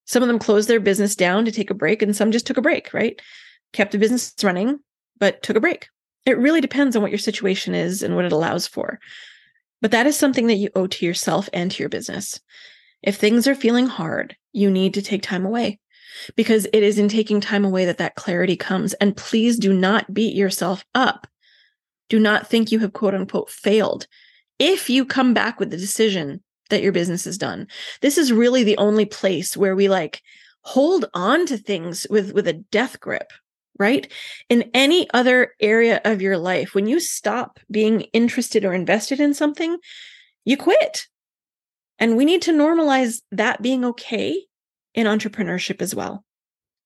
Some 0.07 0.23
of 0.23 0.27
them 0.27 0.39
closed 0.39 0.69
their 0.69 0.81
business 0.81 1.15
down 1.15 1.45
to 1.45 1.53
take 1.53 1.71
a 1.71 1.75
break, 1.75 2.03
and 2.03 2.15
some 2.15 2.33
just 2.33 2.47
took 2.47 2.57
a 2.57 2.63
break, 2.63 2.93
right? 2.93 3.21
kept 3.75 3.93
the 3.93 3.99
business 3.99 4.33
running, 4.43 4.79
but 5.19 5.43
took 5.43 5.57
a 5.57 5.61
break. 5.61 5.89
It 6.27 6.39
really 6.39 6.61
depends 6.61 6.97
on 6.97 7.03
what 7.03 7.11
your 7.11 7.19
situation 7.19 7.75
is 7.75 8.03
and 8.03 8.17
what 8.17 8.25
it 8.25 8.33
allows 8.33 8.67
for. 8.67 8.99
But 9.83 9.91
that 9.91 10.07
is 10.07 10.17
something 10.17 10.47
that 10.47 10.55
you 10.55 10.71
owe 10.75 10.87
to 10.87 11.05
yourself 11.05 11.49
and 11.53 11.71
to 11.71 11.83
your 11.83 11.91
business. 11.91 12.41
If 13.03 13.17
things 13.17 13.47
are 13.47 13.55
feeling 13.55 13.87
hard, 13.87 14.37
you 14.53 14.71
need 14.71 14.95
to 14.95 15.03
take 15.03 15.23
time 15.23 15.45
away 15.45 15.79
because 16.37 16.67
it 16.73 16.83
is 16.83 16.99
in 16.99 17.09
taking 17.09 17.41
time 17.41 17.65
away 17.65 17.85
that 17.85 17.99
that 17.99 18.15
clarity 18.15 18.57
comes. 18.57 18.95
And 18.95 19.17
please 19.17 19.59
do 19.59 19.75
not 19.75 20.15
beat 20.15 20.35
yourself 20.35 20.85
up. 20.95 21.27
Do 22.09 22.19
not 22.19 22.49
think 22.49 22.73
you 22.73 22.79
have 22.79 22.93
quote 22.93 23.15
unquote 23.15 23.51
failed. 23.51 24.07
If 24.59 24.89
you 24.89 25.05
come 25.05 25.35
back 25.35 25.59
with 25.59 25.71
the 25.71 25.77
decision 25.77 26.43
that 26.71 26.83
your 26.83 26.93
business 26.93 27.27
is 27.27 27.37
done, 27.37 27.67
this 28.01 28.17
is 28.17 28.33
really 28.33 28.65
the 28.65 28.79
only 28.79 29.05
place 29.05 29.57
where 29.57 29.77
we 29.77 29.89
like 29.89 30.23
hold 30.63 31.05
on 31.13 31.45
to 31.47 31.59
things 31.59 32.07
with, 32.09 32.33
with 32.33 32.49
a 32.49 32.55
death 32.55 32.99
grip, 33.01 33.33
right? 33.79 34.11
In 34.49 34.71
any 34.75 35.09
other 35.13 35.53
area 35.61 36.01
of 36.05 36.23
your 36.23 36.39
life, 36.39 36.75
when 36.75 36.87
you 36.87 37.01
stop 37.01 37.59
being 37.71 38.03
interested 38.13 38.65
or 38.65 38.73
invested 38.73 39.21
in 39.21 39.35
something, 39.35 39.79
you 40.45 40.57
quit. 40.57 41.07
And 41.99 42.17
we 42.17 42.25
need 42.25 42.43
to 42.43 42.53
normalize 42.53 43.23
that 43.33 43.63
being 43.63 43.85
okay 43.85 44.45
in 44.95 45.07
entrepreneurship 45.07 45.81
as 45.83 45.95
well. 45.95 46.25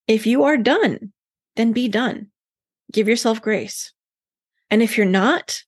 If 0.07 0.27
you 0.27 0.45
are 0.45 0.57
done, 0.57 1.13
then 1.57 1.73
be 1.73 1.89
done. 1.89 2.29
Give 2.93 3.09
yourself 3.09 3.43
grace. 3.43 3.93
And 4.71 4.83
if 4.83 4.97
you're 4.97 5.07
not, 5.07 5.63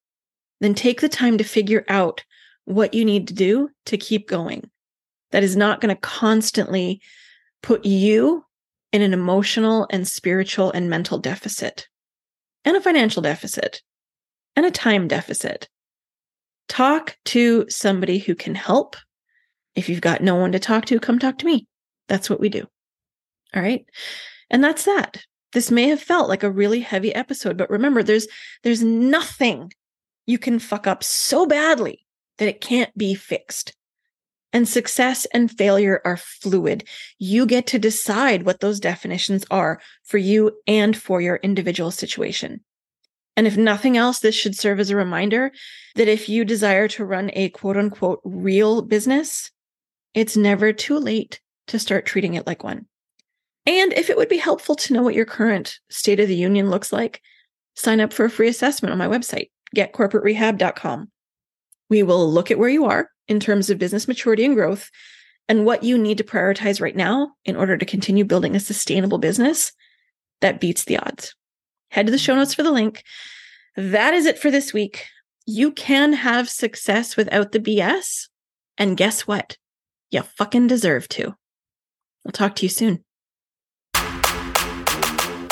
then 0.60 0.74
take 0.74 1.00
the 1.00 1.08
time 1.08 1.38
to 1.38 1.44
figure 1.44 1.84
out 1.88 2.24
what 2.64 2.94
you 2.94 3.04
need 3.04 3.28
to 3.28 3.34
do 3.34 3.70
to 3.86 3.96
keep 3.96 4.28
going. 4.28 4.70
That 5.32 5.42
is 5.42 5.56
not 5.56 5.80
going 5.80 5.94
to 5.94 6.00
constantly 6.00 7.00
put 7.62 7.84
you 7.84 8.44
in 8.92 9.02
an 9.02 9.12
emotional 9.12 9.86
and 9.90 10.06
spiritual 10.06 10.72
and 10.72 10.90
mental 10.90 11.18
deficit, 11.18 11.86
and 12.64 12.76
a 12.76 12.80
financial 12.80 13.22
deficit, 13.22 13.82
and 14.56 14.66
a 14.66 14.70
time 14.70 15.08
deficit. 15.08 15.68
Talk 16.68 17.16
to 17.26 17.66
somebody 17.68 18.18
who 18.18 18.34
can 18.34 18.54
help. 18.54 18.96
If 19.74 19.88
you've 19.88 20.00
got 20.00 20.22
no 20.22 20.36
one 20.36 20.52
to 20.52 20.58
talk 20.58 20.86
to, 20.86 21.00
come 21.00 21.18
talk 21.18 21.38
to 21.38 21.46
me. 21.46 21.66
That's 22.08 22.28
what 22.28 22.40
we 22.40 22.48
do. 22.48 22.66
All 23.54 23.62
right. 23.62 23.84
And 24.50 24.62
that's 24.62 24.84
that. 24.84 25.24
This 25.52 25.70
may 25.70 25.88
have 25.88 26.00
felt 26.00 26.28
like 26.28 26.42
a 26.42 26.50
really 26.50 26.80
heavy 26.80 27.14
episode, 27.14 27.56
but 27.56 27.70
remember, 27.70 28.02
there's 28.02 28.28
there's 28.62 28.82
nothing 28.82 29.72
you 30.26 30.38
can 30.38 30.58
fuck 30.58 30.86
up 30.86 31.02
so 31.02 31.46
badly 31.46 32.06
that 32.38 32.48
it 32.48 32.60
can't 32.60 32.96
be 32.96 33.14
fixed. 33.14 33.74
And 34.52 34.68
success 34.68 35.26
and 35.26 35.50
failure 35.50 36.00
are 36.04 36.16
fluid. 36.16 36.84
You 37.18 37.46
get 37.46 37.66
to 37.68 37.78
decide 37.78 38.44
what 38.44 38.60
those 38.60 38.80
definitions 38.80 39.44
are 39.50 39.80
for 40.02 40.18
you 40.18 40.52
and 40.66 40.96
for 40.96 41.20
your 41.20 41.36
individual 41.36 41.92
situation. 41.92 42.60
And 43.36 43.46
if 43.46 43.56
nothing 43.56 43.96
else, 43.96 44.18
this 44.18 44.34
should 44.34 44.56
serve 44.56 44.80
as 44.80 44.90
a 44.90 44.96
reminder 44.96 45.52
that 45.94 46.08
if 46.08 46.28
you 46.28 46.44
desire 46.44 46.88
to 46.88 47.04
run 47.04 47.30
a 47.34 47.50
quote 47.50 47.76
unquote 47.76 48.20
real 48.24 48.82
business, 48.82 49.50
it's 50.14 50.36
never 50.36 50.72
too 50.72 50.98
late 50.98 51.40
to 51.68 51.78
start 51.78 52.06
treating 52.06 52.34
it 52.34 52.46
like 52.46 52.64
one. 52.64 52.86
And 53.66 53.92
if 53.92 54.10
it 54.10 54.16
would 54.16 54.28
be 54.28 54.36
helpful 54.36 54.74
to 54.74 54.92
know 54.92 55.02
what 55.02 55.14
your 55.14 55.26
current 55.26 55.78
state 55.90 56.18
of 56.18 56.28
the 56.28 56.34
union 56.34 56.70
looks 56.70 56.92
like, 56.92 57.22
sign 57.76 58.00
up 58.00 58.12
for 58.12 58.24
a 58.24 58.30
free 58.30 58.48
assessment 58.48 58.92
on 58.92 58.98
my 58.98 59.06
website, 59.06 59.50
getcorporaterehab.com. 59.76 61.10
We 61.88 62.02
will 62.02 62.30
look 62.30 62.50
at 62.50 62.58
where 62.58 62.68
you 62.68 62.86
are 62.86 63.10
in 63.30 63.40
terms 63.40 63.70
of 63.70 63.78
business 63.78 64.08
maturity 64.08 64.44
and 64.44 64.54
growth 64.54 64.90
and 65.48 65.64
what 65.64 65.82
you 65.84 65.96
need 65.96 66.18
to 66.18 66.24
prioritize 66.24 66.80
right 66.80 66.96
now 66.96 67.32
in 67.44 67.56
order 67.56 67.78
to 67.78 67.86
continue 67.86 68.24
building 68.24 68.54
a 68.54 68.60
sustainable 68.60 69.18
business 69.18 69.72
that 70.40 70.60
beats 70.60 70.84
the 70.84 70.98
odds. 70.98 71.34
Head 71.90 72.06
to 72.06 72.12
the 72.12 72.18
show 72.18 72.34
notes 72.34 72.54
for 72.54 72.62
the 72.62 72.70
link. 72.70 73.02
That 73.76 74.12
is 74.14 74.26
it 74.26 74.38
for 74.38 74.50
this 74.50 74.72
week. 74.72 75.06
You 75.46 75.72
can 75.72 76.12
have 76.12 76.50
success 76.50 77.16
without 77.16 77.52
the 77.52 77.60
BS. 77.60 78.28
And 78.76 78.96
guess 78.96 79.26
what? 79.26 79.56
You 80.10 80.22
fucking 80.22 80.66
deserve 80.66 81.08
to. 81.10 81.34
I'll 82.26 82.32
talk 82.32 82.56
to 82.56 82.62
you 82.64 82.68
soon. 82.68 83.04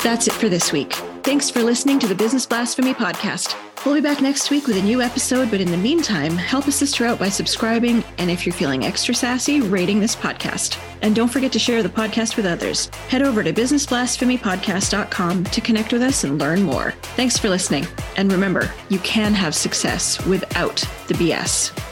That's 0.02 0.26
it 0.26 0.32
for 0.32 0.48
this 0.48 0.72
week. 0.72 0.94
Thanks 1.28 1.50
for 1.50 1.62
listening 1.62 1.98
to 1.98 2.06
the 2.06 2.14
Business 2.14 2.46
Blasphemy 2.46 2.94
Podcast. 2.94 3.54
We'll 3.84 3.94
be 3.94 4.00
back 4.00 4.22
next 4.22 4.50
week 4.50 4.66
with 4.66 4.78
a 4.78 4.82
new 4.82 5.02
episode, 5.02 5.50
but 5.50 5.60
in 5.60 5.70
the 5.70 5.76
meantime, 5.76 6.34
help 6.34 6.66
a 6.66 6.72
sister 6.72 7.04
out 7.04 7.18
by 7.18 7.28
subscribing 7.28 8.02
and 8.16 8.30
if 8.30 8.46
you're 8.46 8.54
feeling 8.54 8.86
extra 8.86 9.14
sassy, 9.14 9.60
rating 9.60 10.00
this 10.00 10.16
podcast. 10.16 10.82
And 11.02 11.14
don't 11.14 11.28
forget 11.28 11.52
to 11.52 11.58
share 11.58 11.82
the 11.82 11.90
podcast 11.90 12.38
with 12.38 12.46
others. 12.46 12.86
Head 13.10 13.20
over 13.20 13.42
to 13.42 13.52
businessblasphemypodcast.com 13.52 15.44
to 15.44 15.60
connect 15.60 15.92
with 15.92 16.00
us 16.00 16.24
and 16.24 16.38
learn 16.38 16.62
more. 16.62 16.92
Thanks 17.14 17.36
for 17.36 17.50
listening. 17.50 17.86
And 18.16 18.32
remember, 18.32 18.72
you 18.88 18.98
can 19.00 19.34
have 19.34 19.54
success 19.54 20.24
without 20.24 20.76
the 21.08 21.14
BS. 21.14 21.87